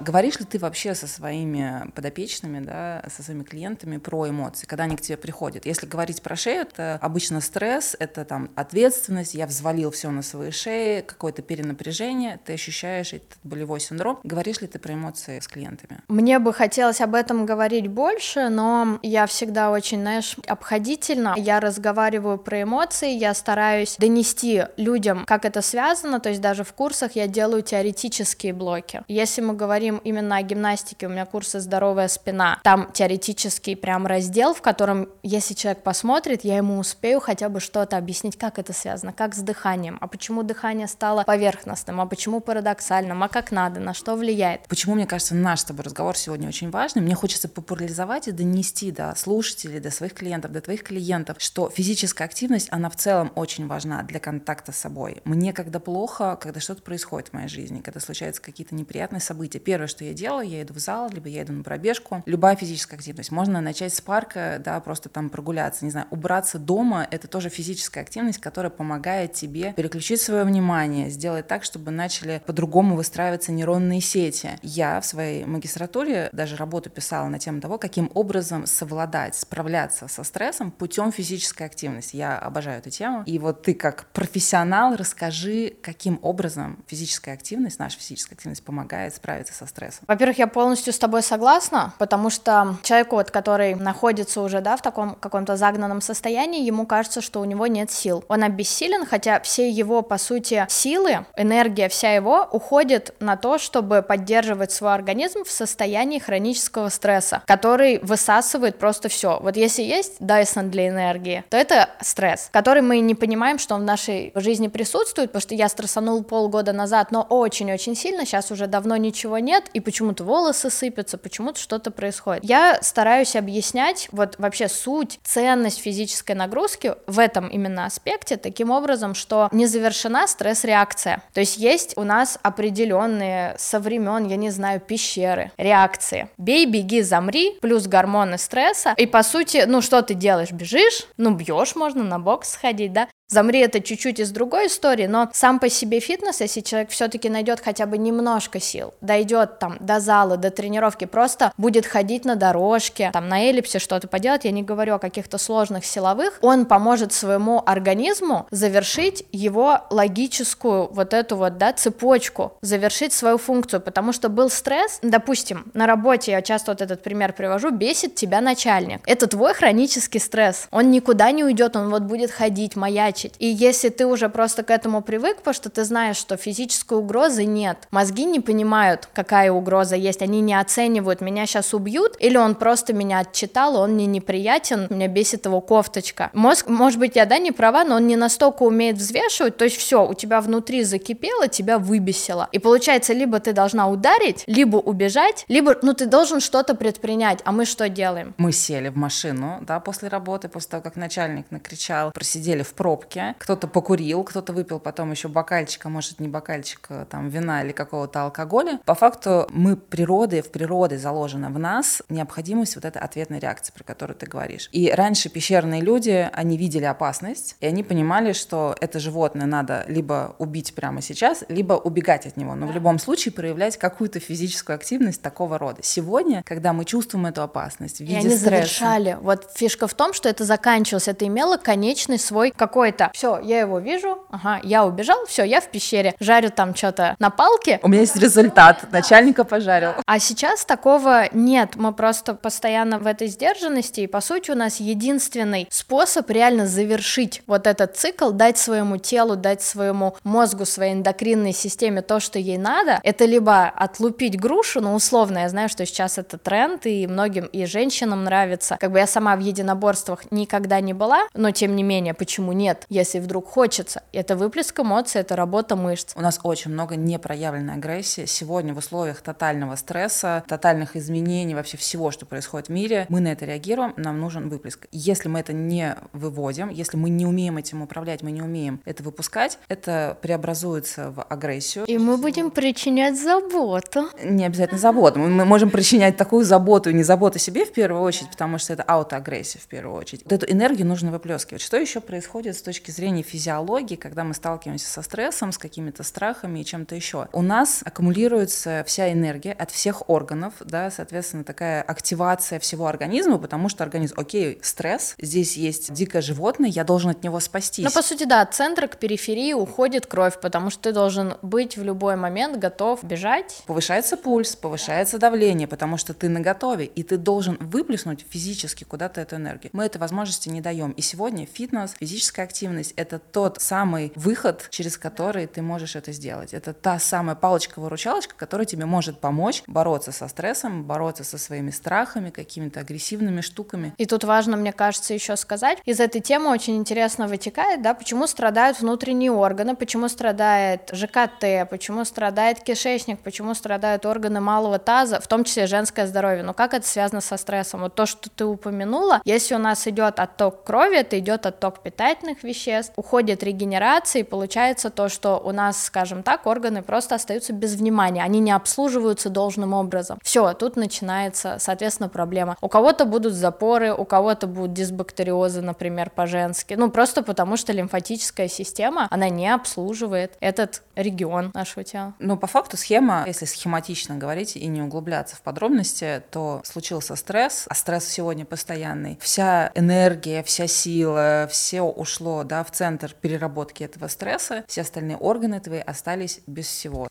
Говоришь 0.00 0.40
ли 0.40 0.44
ты 0.44 0.58
вообще 0.58 0.94
со 0.94 1.06
своими 1.06 1.88
подопечными, 1.94 2.58
да, 2.58 3.04
со 3.14 3.22
своими 3.22 3.44
клиентами 3.44 3.98
про 3.98 4.28
эмоции, 4.28 4.66
когда 4.66 4.84
они 4.84 4.96
к 4.96 5.00
тебе 5.00 5.16
приходят? 5.16 5.66
Если 5.66 5.86
говорить 5.86 6.20
про 6.20 6.34
шею, 6.34 6.62
это 6.62 6.98
обычно 7.00 7.40
стресс, 7.40 7.94
это 7.98 8.24
там 8.24 8.50
ответственность, 8.56 9.34
я 9.34 9.46
взвалил 9.46 9.92
все 9.92 10.10
на 10.10 10.22
свои 10.22 10.50
шеи, 10.50 11.00
какое-то 11.02 11.42
перенапряжение, 11.42 12.40
ты 12.44 12.54
ощущаешь 12.54 13.12
этот 13.12 13.38
болевой 13.44 13.78
синдром. 13.78 14.18
Говоришь 14.24 14.60
ли 14.60 14.66
ты 14.66 14.80
про 14.80 14.94
эмоции 14.94 15.38
с 15.38 15.46
клиентами? 15.46 16.00
Мне 16.08 16.40
бы 16.40 16.52
хотелось 16.52 17.00
об 17.00 17.14
этом 17.14 17.46
говорить 17.46 17.86
больше, 17.86 18.48
но 18.48 18.98
я 19.02 19.26
всегда 19.26 19.70
очень, 19.70 20.00
знаешь, 20.00 20.36
обходительно. 20.48 21.34
Я 21.36 21.60
разговариваю 21.60 22.38
про 22.38 22.62
эмоции, 22.62 23.10
я 23.10 23.32
стараюсь 23.32 23.94
донести 23.98 24.64
людям, 24.76 25.24
как 25.24 25.44
это 25.44 25.62
связано, 25.62 26.18
то 26.18 26.30
есть 26.30 26.40
даже 26.40 26.64
в 26.64 26.72
курсах 26.72 27.12
я 27.12 27.28
делаю 27.28 27.62
теоретические 27.62 28.52
блоки. 28.52 29.04
Если 29.06 29.40
мы 29.40 29.54
говорим 29.54 29.83
именно 29.84 30.36
о 30.36 30.42
гимнастике, 30.42 31.06
у 31.06 31.10
меня 31.10 31.26
курсы 31.26 31.60
«Здоровая 31.60 32.08
спина», 32.08 32.60
там 32.62 32.90
теоретический 32.92 33.76
прям 33.76 34.06
раздел, 34.06 34.54
в 34.54 34.62
котором, 34.62 35.08
если 35.22 35.54
человек 35.54 35.82
посмотрит, 35.82 36.44
я 36.44 36.56
ему 36.56 36.78
успею 36.78 37.20
хотя 37.20 37.48
бы 37.48 37.60
что-то 37.60 37.96
объяснить, 37.96 38.36
как 38.36 38.58
это 38.58 38.72
связано, 38.72 39.12
как 39.12 39.34
с 39.34 39.38
дыханием, 39.38 39.98
а 40.00 40.06
почему 40.06 40.42
дыхание 40.42 40.88
стало 40.88 41.24
поверхностным, 41.24 42.00
а 42.00 42.06
почему 42.06 42.40
парадоксальным, 42.40 43.22
а 43.22 43.28
как 43.28 43.50
надо, 43.50 43.80
на 43.80 43.94
что 43.94 44.14
влияет. 44.16 44.66
Почему, 44.68 44.94
мне 44.94 45.06
кажется, 45.06 45.34
наш 45.34 45.60
с 45.60 45.64
тобой 45.64 45.84
разговор 45.84 46.16
сегодня 46.16 46.48
очень 46.48 46.70
важный. 46.70 47.02
Мне 47.02 47.14
хочется 47.14 47.48
популяризовать 47.48 48.28
и 48.28 48.32
донести 48.32 48.90
до 48.90 49.14
слушателей, 49.16 49.80
до 49.80 49.90
своих 49.90 50.14
клиентов, 50.14 50.52
до 50.52 50.60
твоих 50.60 50.82
клиентов, 50.82 51.36
что 51.40 51.70
физическая 51.70 52.26
активность, 52.26 52.68
она 52.70 52.90
в 52.90 52.96
целом 52.96 53.32
очень 53.34 53.66
важна 53.66 54.02
для 54.02 54.20
контакта 54.20 54.72
с 54.72 54.76
собой. 54.76 55.22
Мне 55.24 55.52
когда 55.52 55.80
плохо, 55.80 56.38
когда 56.40 56.60
что-то 56.60 56.82
происходит 56.82 57.28
в 57.28 57.32
моей 57.32 57.48
жизни, 57.48 57.80
когда 57.80 58.00
случаются 58.00 58.42
какие-то 58.42 58.74
неприятные 58.74 59.20
события, 59.20 59.58
первое, 59.74 59.88
что 59.88 60.04
я 60.04 60.14
делаю, 60.14 60.48
я 60.48 60.62
иду 60.62 60.72
в 60.72 60.78
зал, 60.78 61.10
либо 61.10 61.28
я 61.28 61.42
иду 61.42 61.52
на 61.52 61.64
пробежку. 61.64 62.22
Любая 62.26 62.54
физическая 62.54 62.96
активность. 62.96 63.32
Можно 63.32 63.60
начать 63.60 63.92
с 63.92 64.00
парка, 64.00 64.62
да, 64.64 64.78
просто 64.78 65.08
там 65.08 65.30
прогуляться, 65.30 65.84
не 65.84 65.90
знаю, 65.90 66.06
убраться 66.12 66.60
дома, 66.60 67.08
это 67.10 67.26
тоже 67.26 67.48
физическая 67.48 68.04
активность, 68.04 68.38
которая 68.38 68.70
помогает 68.70 69.32
тебе 69.32 69.72
переключить 69.72 70.20
свое 70.20 70.44
внимание, 70.44 71.10
сделать 71.10 71.48
так, 71.48 71.64
чтобы 71.64 71.90
начали 71.90 72.40
по-другому 72.46 72.94
выстраиваться 72.94 73.50
нейронные 73.50 74.00
сети. 74.00 74.50
Я 74.62 75.00
в 75.00 75.06
своей 75.06 75.44
магистратуре 75.44 76.28
даже 76.30 76.54
работу 76.54 76.88
писала 76.88 77.26
на 77.26 77.40
тему 77.40 77.60
того, 77.60 77.76
каким 77.76 78.12
образом 78.14 78.66
совладать, 78.66 79.34
справляться 79.34 80.06
со 80.06 80.22
стрессом 80.22 80.70
путем 80.70 81.10
физической 81.10 81.64
активности. 81.64 82.14
Я 82.14 82.38
обожаю 82.38 82.78
эту 82.78 82.90
тему. 82.90 83.24
И 83.26 83.40
вот 83.40 83.62
ты 83.62 83.74
как 83.74 84.06
профессионал 84.12 84.94
расскажи, 84.94 85.74
каким 85.82 86.20
образом 86.22 86.78
физическая 86.86 87.34
активность, 87.34 87.80
наша 87.80 87.98
физическая 87.98 88.36
активность 88.36 88.62
помогает 88.62 89.16
справиться 89.16 89.52
со 89.52 89.63
стрессом. 89.66 90.04
Во-первых, 90.06 90.38
я 90.38 90.46
полностью 90.46 90.92
с 90.92 90.98
тобой 90.98 91.22
согласна, 91.22 91.94
потому 91.98 92.30
что 92.30 92.76
человеку, 92.82 93.16
вот, 93.16 93.30
который 93.30 93.74
находится 93.74 94.40
уже 94.40 94.60
да, 94.60 94.76
в 94.76 94.82
таком 94.82 95.14
каком-то 95.14 95.56
загнанном 95.56 96.00
состоянии, 96.00 96.64
ему 96.64 96.86
кажется, 96.86 97.20
что 97.20 97.40
у 97.40 97.44
него 97.44 97.66
нет 97.66 97.90
сил. 97.90 98.24
Он 98.28 98.42
обессилен, 98.42 99.06
хотя 99.06 99.40
все 99.40 99.70
его, 99.70 100.02
по 100.02 100.18
сути, 100.18 100.66
силы, 100.68 101.26
энергия 101.36 101.88
вся 101.88 102.12
его 102.12 102.48
уходит 102.50 103.14
на 103.20 103.36
то, 103.36 103.58
чтобы 103.58 104.02
поддерживать 104.02 104.72
свой 104.72 104.94
организм 104.94 105.44
в 105.44 105.50
состоянии 105.50 106.18
хронического 106.18 106.88
стресса, 106.88 107.42
который 107.46 107.98
высасывает 108.00 108.78
просто 108.78 109.08
все. 109.08 109.38
Вот 109.40 109.56
если 109.56 109.82
есть 109.82 110.20
Dyson 110.20 110.70
для 110.70 110.88
энергии, 110.88 111.44
то 111.48 111.56
это 111.56 111.90
стресс, 112.00 112.48
который 112.52 112.82
мы 112.82 112.98
не 112.98 113.14
понимаем, 113.14 113.58
что 113.58 113.74
он 113.74 113.82
в 113.82 113.84
нашей 113.84 114.32
жизни 114.34 114.68
присутствует, 114.68 115.30
потому 115.30 115.42
что 115.42 115.54
я 115.54 115.68
стрессанул 115.68 116.22
полгода 116.24 116.72
назад, 116.72 117.12
но 117.12 117.22
очень-очень 117.22 117.94
сильно, 117.94 118.26
сейчас 118.26 118.50
уже 118.50 118.66
давно 118.66 118.96
ничего 118.96 119.38
нет, 119.38 119.53
и 119.72 119.80
почему-то 119.80 120.24
волосы 120.24 120.70
сыпятся, 120.70 121.18
почему-то 121.18 121.60
что-то 121.60 121.90
происходит. 121.90 122.44
Я 122.44 122.78
стараюсь 122.82 123.36
объяснять 123.36 124.08
вот 124.12 124.36
вообще 124.38 124.68
суть, 124.68 125.18
ценность 125.24 125.80
физической 125.80 126.32
нагрузки 126.32 126.94
в 127.06 127.18
этом 127.18 127.48
именно 127.48 127.86
аспекте 127.86 128.36
таким 128.36 128.70
образом, 128.70 129.14
что 129.14 129.48
не 129.52 129.66
завершена 129.66 130.26
стресс-реакция. 130.26 131.22
То 131.32 131.40
есть 131.40 131.56
есть 131.56 131.96
у 131.96 132.04
нас 132.04 132.38
определенные 132.42 133.54
со 133.58 133.80
времен, 133.80 134.26
я 134.26 134.36
не 134.36 134.50
знаю, 134.50 134.80
пещеры, 134.80 135.50
реакции. 135.56 136.28
Бей, 136.38 136.66
беги, 136.66 137.02
замри, 137.02 137.58
плюс 137.60 137.86
гормоны 137.86 138.38
стресса. 138.38 138.94
И 138.96 139.06
по 139.06 139.22
сути, 139.22 139.64
ну 139.66 139.80
что 139.80 140.02
ты 140.02 140.14
делаешь? 140.14 140.50
Бежишь? 140.50 141.06
Ну 141.16 141.34
бьешь, 141.34 141.74
можно 141.76 142.02
на 142.04 142.18
бокс 142.18 142.50
сходить, 142.50 142.92
да? 142.92 143.08
Замри 143.28 143.60
это 143.60 143.80
чуть-чуть 143.80 144.20
из 144.20 144.30
другой 144.30 144.66
истории, 144.66 145.06
но 145.06 145.30
сам 145.32 145.58
по 145.58 145.70
себе 145.70 145.98
фитнес, 145.98 146.42
если 146.42 146.60
человек 146.60 146.90
все-таки 146.90 147.30
найдет 147.30 147.60
хотя 147.60 147.86
бы 147.86 147.96
немножко 147.96 148.60
сил, 148.60 148.92
дойдет 149.00 149.58
там 149.58 149.78
до 149.80 149.98
зала, 149.98 150.36
до 150.36 150.50
тренировки, 150.50 151.06
просто 151.06 151.52
будет 151.56 151.86
ходить 151.86 152.26
на 152.26 152.36
дорожке, 152.36 153.10
там 153.12 153.28
на 153.28 153.40
эллипсе 153.40 153.78
что-то 153.78 154.08
поделать, 154.08 154.44
я 154.44 154.50
не 154.50 154.62
говорю 154.62 154.96
о 154.96 154.98
каких-то 154.98 155.38
сложных 155.38 155.86
силовых, 155.86 156.38
он 156.42 156.66
поможет 156.66 157.14
своему 157.14 157.62
организму 157.64 158.46
завершить 158.50 159.24
его 159.32 159.80
логическую 159.88 160.92
вот 160.92 161.14
эту 161.14 161.36
вот, 161.36 161.56
да, 161.56 161.72
цепочку, 161.72 162.52
завершить 162.60 163.14
свою 163.14 163.38
функцию, 163.38 163.80
потому 163.80 164.12
что 164.12 164.28
был 164.28 164.50
стресс, 164.50 164.98
допустим, 165.00 165.64
на 165.72 165.86
работе, 165.86 166.32
я 166.32 166.42
часто 166.42 166.72
вот 166.72 166.82
этот 166.82 167.02
пример 167.02 167.32
привожу, 167.32 167.70
бесит 167.70 168.16
тебя 168.16 168.42
начальник, 168.42 169.00
это 169.06 169.26
твой 169.26 169.54
хронический 169.54 170.18
стресс, 170.18 170.68
он 170.70 170.90
никуда 170.90 171.30
не 171.30 171.42
уйдет, 171.42 171.74
он 171.74 171.88
вот 171.88 172.02
будет 172.02 172.30
ходить, 172.30 172.76
маячить, 172.76 173.13
маячить. 173.14 173.34
И 173.38 173.46
если 173.46 173.88
ты 173.88 174.06
уже 174.06 174.28
просто 174.28 174.62
к 174.62 174.70
этому 174.70 175.02
привык, 175.02 175.38
потому 175.38 175.54
что 175.54 175.70
ты 175.70 175.84
знаешь, 175.84 176.16
что 176.16 176.36
физической 176.36 176.98
угрозы 176.98 177.44
нет, 177.44 177.88
мозги 177.90 178.24
не 178.24 178.40
понимают, 178.40 179.08
какая 179.12 179.52
угроза 179.52 179.96
есть, 179.96 180.22
они 180.22 180.40
не 180.40 180.58
оценивают, 180.58 181.20
меня 181.20 181.46
сейчас 181.46 181.74
убьют, 181.74 182.16
или 182.20 182.36
он 182.36 182.54
просто 182.54 182.92
меня 182.92 183.20
отчитал, 183.20 183.76
он 183.76 183.92
мне 183.92 184.06
неприятен, 184.06 184.86
меня 184.90 185.08
бесит 185.08 185.46
его 185.46 185.60
кофточка. 185.60 186.30
Мозг, 186.32 186.68
может 186.68 186.98
быть, 186.98 187.16
я, 187.16 187.26
да, 187.26 187.38
не 187.38 187.52
права, 187.52 187.84
но 187.84 187.96
он 187.96 188.06
не 188.06 188.16
настолько 188.16 188.62
умеет 188.62 188.96
взвешивать, 188.96 189.56
то 189.56 189.64
есть 189.64 189.76
все, 189.76 190.06
у 190.06 190.14
тебя 190.14 190.40
внутри 190.40 190.84
закипело, 190.84 191.48
тебя 191.48 191.78
выбесило. 191.78 192.48
И 192.52 192.58
получается, 192.58 193.12
либо 193.12 193.38
ты 193.40 193.52
должна 193.52 193.88
ударить, 193.88 194.44
либо 194.46 194.76
убежать, 194.76 195.44
либо, 195.48 195.76
ну, 195.82 195.94
ты 195.94 196.06
должен 196.06 196.40
что-то 196.40 196.74
предпринять, 196.74 197.40
а 197.44 197.52
мы 197.52 197.64
что 197.64 197.88
делаем? 197.88 198.34
Мы 198.38 198.52
сели 198.52 198.88
в 198.88 198.96
машину, 198.96 199.58
да, 199.62 199.80
после 199.80 200.08
работы, 200.08 200.48
после 200.48 200.70
того, 200.70 200.82
как 200.82 200.96
начальник 200.96 201.46
накричал, 201.50 202.10
просидели 202.12 202.62
в 202.62 202.74
пробке, 202.74 203.03
пробке, 203.04 203.34
кто-то 203.38 203.66
покурил, 203.66 204.24
кто-то 204.24 204.52
выпил 204.52 204.80
потом 204.80 205.10
еще 205.10 205.28
бокальчика, 205.28 205.88
может, 205.88 206.20
не 206.20 206.28
бокальчика, 206.28 207.06
там, 207.10 207.28
вина 207.28 207.62
или 207.62 207.72
какого-то 207.72 208.24
алкоголя. 208.24 208.80
По 208.84 208.94
факту 208.94 209.46
мы 209.50 209.76
природой, 209.76 210.42
в 210.42 210.50
природе 210.50 210.98
заложена 210.98 211.50
в 211.50 211.58
нас 211.58 212.02
необходимость 212.08 212.76
вот 212.76 212.84
этой 212.84 213.00
ответной 213.02 213.38
реакции, 213.38 213.72
про 213.72 213.84
которую 213.84 214.16
ты 214.16 214.26
говоришь. 214.26 214.68
И 214.72 214.90
раньше 214.90 215.28
пещерные 215.28 215.80
люди, 215.80 216.28
они 216.32 216.56
видели 216.56 216.84
опасность, 216.84 217.56
и 217.60 217.66
они 217.66 217.82
понимали, 217.82 218.32
что 218.32 218.74
это 218.80 218.98
животное 218.98 219.46
надо 219.46 219.84
либо 219.88 220.34
убить 220.38 220.74
прямо 220.74 221.00
сейчас, 221.02 221.44
либо 221.48 221.74
убегать 221.74 222.26
от 222.26 222.36
него, 222.36 222.54
но 222.54 222.66
в 222.66 222.72
любом 222.72 222.98
случае 222.98 223.32
проявлять 223.32 223.76
какую-то 223.76 224.20
физическую 224.20 224.76
активность 224.76 225.22
такого 225.22 225.58
рода. 225.58 225.82
Сегодня, 225.82 226.42
когда 226.44 226.72
мы 226.72 226.84
чувствуем 226.84 227.26
эту 227.26 227.42
опасность 227.42 227.98
в 227.98 228.00
виде 228.00 228.14
и 228.14 228.16
они 228.16 228.28
стресса, 228.30 228.44
завершали. 228.44 229.18
Вот 229.20 229.50
фишка 229.54 229.86
в 229.86 229.94
том, 229.94 230.12
что 230.12 230.28
это 230.28 230.44
заканчивалось, 230.44 231.08
это 231.08 231.26
имело 231.26 231.56
конечный 231.56 232.18
свой 232.18 232.50
какой 232.50 232.92
это. 232.94 233.10
Все, 233.12 233.38
я 233.42 233.60
его 233.60 233.78
вижу, 233.78 234.24
ага, 234.30 234.60
я 234.62 234.84
убежал, 234.84 235.26
все, 235.26 235.44
я 235.44 235.60
в 235.60 235.68
пещере, 235.68 236.14
жарю 236.20 236.50
там 236.50 236.74
что-то 236.74 237.16
на 237.18 237.30
палке. 237.30 237.80
У 237.82 237.88
меня 237.88 238.02
есть 238.02 238.16
результат, 238.16 238.90
начальника 238.92 239.44
пожарил. 239.44 239.92
А 240.06 240.18
сейчас 240.18 240.64
такого 240.64 241.28
нет, 241.32 241.76
мы 241.76 241.92
просто 241.92 242.34
постоянно 242.34 242.98
в 242.98 243.06
этой 243.06 243.28
сдержанности, 243.28 244.00
и 244.00 244.06
по 244.06 244.20
сути 244.20 244.50
у 244.50 244.54
нас 244.54 244.80
единственный 244.80 245.66
способ 245.70 246.30
реально 246.30 246.66
завершить 246.66 247.42
вот 247.46 247.66
этот 247.66 247.96
цикл, 247.96 248.30
дать 248.30 248.58
своему 248.58 248.96
телу, 248.96 249.36
дать 249.36 249.62
своему 249.62 250.16
мозгу, 250.22 250.64
своей 250.64 250.94
эндокринной 250.94 251.52
системе 251.52 252.02
то, 252.02 252.20
что 252.20 252.38
ей 252.38 252.58
надо, 252.58 253.00
это 253.02 253.24
либо 253.24 253.64
отлупить 253.66 254.38
грушу, 254.38 254.80
ну 254.80 254.94
условно, 254.94 255.38
я 255.38 255.48
знаю, 255.48 255.68
что 255.68 255.84
сейчас 255.84 256.18
это 256.18 256.38
тренд, 256.38 256.86
и 256.86 257.06
многим, 257.06 257.46
и 257.46 257.66
женщинам 257.66 258.24
нравится, 258.24 258.76
как 258.78 258.92
бы 258.92 258.98
я 258.98 259.06
сама 259.06 259.36
в 259.36 259.40
единоборствах 259.40 260.30
никогда 260.30 260.80
не 260.80 260.92
была, 260.92 261.26
но 261.34 261.50
тем 261.50 261.74
не 261.74 261.82
менее, 261.82 262.14
почему 262.14 262.52
нет? 262.88 263.04
если 263.04 263.18
вдруг 263.20 263.48
хочется. 263.48 264.02
Это 264.12 264.36
выплеск 264.36 264.80
эмоций, 264.80 265.20
это 265.20 265.36
работа 265.36 265.76
мышц. 265.76 266.12
У 266.16 266.20
нас 266.20 266.40
очень 266.42 266.70
много 266.70 266.96
непроявленной 266.96 267.74
агрессии. 267.74 268.24
Сегодня 268.24 268.72
в 268.72 268.78
условиях 268.78 269.20
тотального 269.20 269.76
стресса, 269.76 270.42
тотальных 270.48 270.96
изменений, 270.96 271.54
вообще 271.54 271.76
всего, 271.76 272.10
что 272.10 272.24
происходит 272.24 272.68
в 272.68 272.72
мире, 272.72 273.06
мы 273.08 273.20
на 273.20 273.28
это 273.28 273.44
реагируем, 273.44 273.92
нам 273.96 274.20
нужен 274.20 274.48
выплеск. 274.48 274.86
Если 274.90 275.28
мы 275.28 275.40
это 275.40 275.52
не 275.52 275.96
выводим, 276.12 276.70
если 276.70 276.96
мы 276.96 277.10
не 277.10 277.26
умеем 277.26 277.58
этим 277.58 277.82
управлять, 277.82 278.22
мы 278.22 278.30
не 278.30 278.42
умеем 278.42 278.80
это 278.84 279.02
выпускать, 279.02 279.58
это 279.68 280.16
преобразуется 280.22 281.10
в 281.10 281.22
агрессию. 281.22 281.84
И 281.84 281.98
мы 281.98 282.16
будем 282.16 282.50
причинять 282.50 283.20
заботу. 283.20 284.08
Не 284.22 284.46
обязательно 284.46 284.78
заботу. 284.78 285.18
Мы 285.18 285.44
можем 285.44 285.70
причинять 285.70 286.16
такую 286.16 286.44
заботу, 286.44 286.90
не 286.90 287.02
заботу 287.02 287.38
себе 287.38 287.64
в 287.64 287.72
первую 287.72 288.02
очередь, 288.02 288.30
потому 288.30 288.58
что 288.58 288.72
это 288.72 288.82
аутоагрессия 288.82 289.60
в 289.60 289.66
первую 289.66 289.96
очередь. 289.96 290.22
Вот 290.24 290.32
эту 290.32 290.50
энергию 290.50 290.86
нужно 290.86 291.10
выплескивать. 291.10 291.60
Что 291.60 291.76
еще 291.76 292.00
происходит 292.00 292.56
с 292.56 292.62
точки 292.62 292.73
точки 292.74 292.90
зрения 292.90 293.22
физиологии, 293.22 293.94
когда 293.94 294.24
мы 294.24 294.34
сталкиваемся 294.34 294.90
со 294.90 295.02
стрессом, 295.02 295.52
с 295.52 295.58
какими-то 295.58 296.02
страхами 296.02 296.58
и 296.58 296.64
чем-то 296.64 296.96
еще, 296.96 297.28
у 297.32 297.40
нас 297.40 297.82
аккумулируется 297.84 298.82
вся 298.84 299.12
энергия 299.12 299.52
от 299.52 299.70
всех 299.70 300.10
органов, 300.10 300.54
да, 300.58 300.90
соответственно, 300.90 301.44
такая 301.44 301.82
активация 301.82 302.58
всего 302.58 302.88
организма, 302.88 303.38
потому 303.38 303.68
что 303.68 303.84
организм, 303.84 304.14
окей, 304.18 304.58
стресс, 304.60 305.14
здесь 305.20 305.56
есть 305.56 305.92
дикое 305.92 306.20
животное, 306.20 306.68
я 306.68 306.82
должен 306.82 307.10
от 307.10 307.22
него 307.22 307.38
спастись. 307.38 307.84
Ну, 307.84 307.92
по 307.92 308.02
сути, 308.02 308.24
да, 308.24 308.40
от 308.40 308.54
центра 308.54 308.88
к 308.88 308.98
периферии 308.98 309.52
уходит 309.52 310.06
кровь, 310.06 310.40
потому 310.40 310.70
что 310.70 310.82
ты 310.82 310.92
должен 310.92 311.36
быть 311.42 311.76
в 311.76 311.84
любой 311.84 312.16
момент 312.16 312.58
готов 312.58 313.04
бежать. 313.04 313.62
Повышается 313.66 314.16
пульс, 314.16 314.56
повышается 314.56 315.18
давление, 315.18 315.68
потому 315.68 315.96
что 315.96 316.12
ты 316.12 316.28
на 316.28 316.40
готове, 316.40 316.86
и 316.86 317.04
ты 317.04 317.18
должен 317.18 317.56
выплеснуть 317.60 318.26
физически 318.28 318.82
куда-то 318.82 319.20
эту 319.20 319.36
энергию. 319.36 319.70
Мы 319.72 319.84
этой 319.84 319.98
возможности 319.98 320.48
не 320.48 320.60
даем. 320.60 320.90
И 320.90 321.02
сегодня 321.02 321.46
фитнес, 321.46 321.94
физическая 322.00 322.46
активность— 322.46 322.63
это 322.96 323.18
тот 323.18 323.60
самый 323.60 324.12
выход, 324.14 324.68
через 324.70 324.98
который 324.98 325.46
ты 325.46 325.62
можешь 325.62 325.96
это 325.96 326.12
сделать. 326.12 326.54
Это 326.54 326.72
та 326.72 326.98
самая 326.98 327.36
палочка-выручалочка, 327.36 328.34
которая 328.36 328.66
тебе 328.66 328.86
может 328.86 329.20
помочь 329.20 329.62
бороться 329.66 330.12
со 330.12 330.28
стрессом, 330.28 330.84
бороться 330.84 331.24
со 331.24 331.38
своими 331.38 331.70
страхами, 331.70 332.30
какими-то 332.30 332.80
агрессивными 332.80 333.40
штуками. 333.40 333.94
И 333.98 334.06
тут 334.06 334.24
важно, 334.24 334.56
мне 334.56 334.72
кажется, 334.72 335.14
еще 335.14 335.36
сказать, 335.36 335.78
из 335.84 336.00
этой 336.00 336.20
темы 336.20 336.50
очень 336.50 336.76
интересно 336.76 337.26
вытекает, 337.26 337.82
да, 337.82 337.94
почему 337.94 338.26
страдают 338.26 338.80
внутренние 338.80 339.32
органы, 339.32 339.76
почему 339.76 340.08
страдает 340.08 340.90
ЖКТ, 340.92 341.68
почему 341.70 342.04
страдает 342.04 342.60
кишечник, 342.60 343.20
почему 343.20 343.54
страдают 343.54 344.06
органы 344.06 344.40
малого 344.40 344.78
таза, 344.78 345.20
в 345.20 345.26
том 345.26 345.44
числе 345.44 345.66
женское 345.66 346.06
здоровье. 346.06 346.42
Но 346.42 346.54
как 346.54 346.74
это 346.74 346.86
связано 346.86 347.20
со 347.20 347.36
стрессом? 347.36 347.80
Вот 347.80 347.94
то, 347.94 348.06
что 348.06 348.30
ты 348.30 348.44
упомянула, 348.44 349.20
если 349.24 349.54
у 349.54 349.58
нас 349.58 349.86
идет 349.86 350.18
отток 350.20 350.64
крови, 350.64 350.98
это 350.98 351.18
идет 351.18 351.46
отток 351.46 351.82
питательных 351.82 352.42
веществ, 352.42 352.53
уходит 352.96 353.42
регенерация, 353.42 354.20
и 354.20 354.24
получается 354.24 354.90
то, 354.90 355.08
что 355.08 355.38
у 355.38 355.52
нас, 355.52 355.84
скажем 355.84 356.22
так, 356.22 356.46
органы 356.46 356.82
просто 356.82 357.14
остаются 357.14 357.52
без 357.52 357.74
внимания, 357.74 358.22
они 358.22 358.40
не 358.40 358.52
обслуживаются 358.52 359.30
должным 359.30 359.72
образом. 359.72 360.18
Все, 360.22 360.52
тут 360.54 360.76
начинается, 360.76 361.56
соответственно, 361.58 362.08
проблема. 362.08 362.56
У 362.60 362.68
кого-то 362.68 363.04
будут 363.04 363.34
запоры, 363.34 363.92
у 363.92 364.04
кого-то 364.04 364.46
будут 364.46 364.72
дисбактериозы, 364.72 365.62
например, 365.62 366.10
по-женски, 366.10 366.74
ну 366.74 366.90
просто 366.90 367.22
потому 367.22 367.56
что 367.56 367.72
лимфатическая 367.72 368.48
система, 368.48 369.08
она 369.10 369.28
не 369.28 369.52
обслуживает 369.52 370.32
этот 370.40 370.82
регион 370.94 371.50
нашего 371.54 371.84
тела. 371.84 372.14
Ну, 372.18 372.36
по 372.36 372.46
факту 372.46 372.76
схема, 372.76 373.24
если 373.26 373.44
схематично 373.44 374.16
говорить 374.16 374.56
и 374.56 374.66
не 374.66 374.82
углубляться 374.82 375.36
в 375.36 375.42
подробности, 375.42 376.22
то 376.30 376.60
случился 376.64 377.16
стресс, 377.16 377.66
а 377.68 377.74
стресс 377.74 378.06
сегодня 378.06 378.44
постоянный. 378.44 379.18
Вся 379.20 379.70
энергия, 379.74 380.42
вся 380.42 380.66
сила, 380.66 381.48
все 381.50 381.82
ушло 381.82 382.33
да, 382.42 382.64
в 382.64 382.72
центр 382.72 383.14
переработки 383.20 383.84
этого 383.84 384.08
стресса, 384.08 384.64
все 384.66 384.80
остальные 384.80 385.18
органы 385.18 385.60
твои 385.60 385.78
остались 385.80 386.40
без 386.46 386.66
всего. 386.66 387.08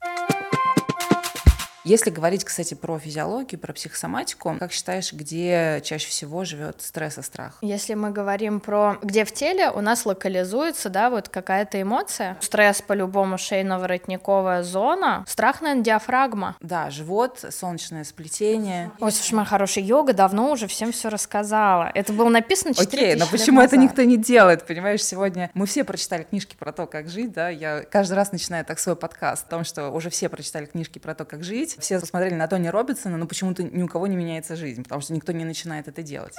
Если 1.84 2.12
говорить, 2.12 2.46
кстати, 2.46 2.76
про 2.76 2.98
физиологию, 2.98 3.60
про 3.60 3.74
психосоматику, 3.74 4.56
как 4.58 4.72
считаешь, 4.72 5.12
где 5.12 5.82
чаще 5.84 6.08
всего 6.08 6.46
живет 6.46 6.82
стресс 6.82 7.18
и 7.18 7.22
страх? 7.22 7.58
Если 7.62 7.94
мы 7.94 8.12
говорим 8.12 8.62
про 8.62 8.98
где 9.02 9.26
в 9.26 9.34
теле 9.34 9.70
у 9.70 9.82
нас 9.82 10.06
локализуется, 10.06 10.90
да, 10.90 11.10
вот 11.10 11.28
какая-то 11.28 11.82
эмоция, 11.82 12.38
стресс 12.40 12.82
по-любому 12.82 13.36
шейно-воротниковая 13.36 14.64
зона, 14.64 15.26
страх, 15.28 15.62
наверное, 15.62 15.84
диафрагма. 15.84 16.56
Да, 16.62 16.90
живот, 16.90 17.44
солнечное 17.50 18.06
сплетение. 18.06 18.92
Ой, 19.02 19.12
слушай, 19.12 19.34
моя 19.34 19.46
хорошая 19.46 19.84
йога 19.84 20.14
давно 20.14 20.52
уже 20.52 20.68
всем 20.68 20.94
все 20.94 21.10
рассказала. 21.10 21.92
Это 21.94 22.14
было 22.14 22.30
написано 22.30 22.74
4 22.74 22.88
Окей, 23.04 23.16
но 23.16 23.28
почему 23.28 23.60
это 23.60 23.76
никто 23.76 24.04
не 24.04 24.16
делает, 24.16 24.66
понимаешь, 24.66 25.04
сегодня 25.04 25.52
мы 25.54 25.66
все 25.66 25.84
прочитали 25.84 26.24
книжки 26.24 26.56
про 26.58 26.72
то, 26.72 26.88
как 26.88 27.10
жить, 27.10 27.34
да, 27.34 27.50
я 27.50 27.84
каждый 27.84 28.14
раз 28.14 28.32
начинаю 28.32 28.64
так 28.64 28.80
свой 28.80 28.96
подкаст, 28.96 29.48
о 29.48 29.50
том, 29.50 29.64
что 29.66 29.90
уже 29.90 30.10
все 30.10 30.30
прочитали 30.30 30.66
книжки 30.66 31.00
про 31.00 31.14
то, 31.14 31.26
как 31.26 31.44
жить, 31.44 31.73
все 31.80 32.00
посмотрели 32.00 32.34
на 32.34 32.48
Тони 32.48 32.68
Робинсона, 32.68 33.18
но 33.18 33.26
почему-то 33.26 33.64
ни 33.64 33.84
у 33.84 33.88
кого 33.88 34.08
не 34.08 34.16
меняется 34.16 34.56
жизнь, 34.56 34.84
потому 34.84 35.02
что 35.02 35.14
никто 35.14 35.32
не 35.32 35.46
начинает 35.46 35.88
это 35.88 36.04
делать. 36.04 36.36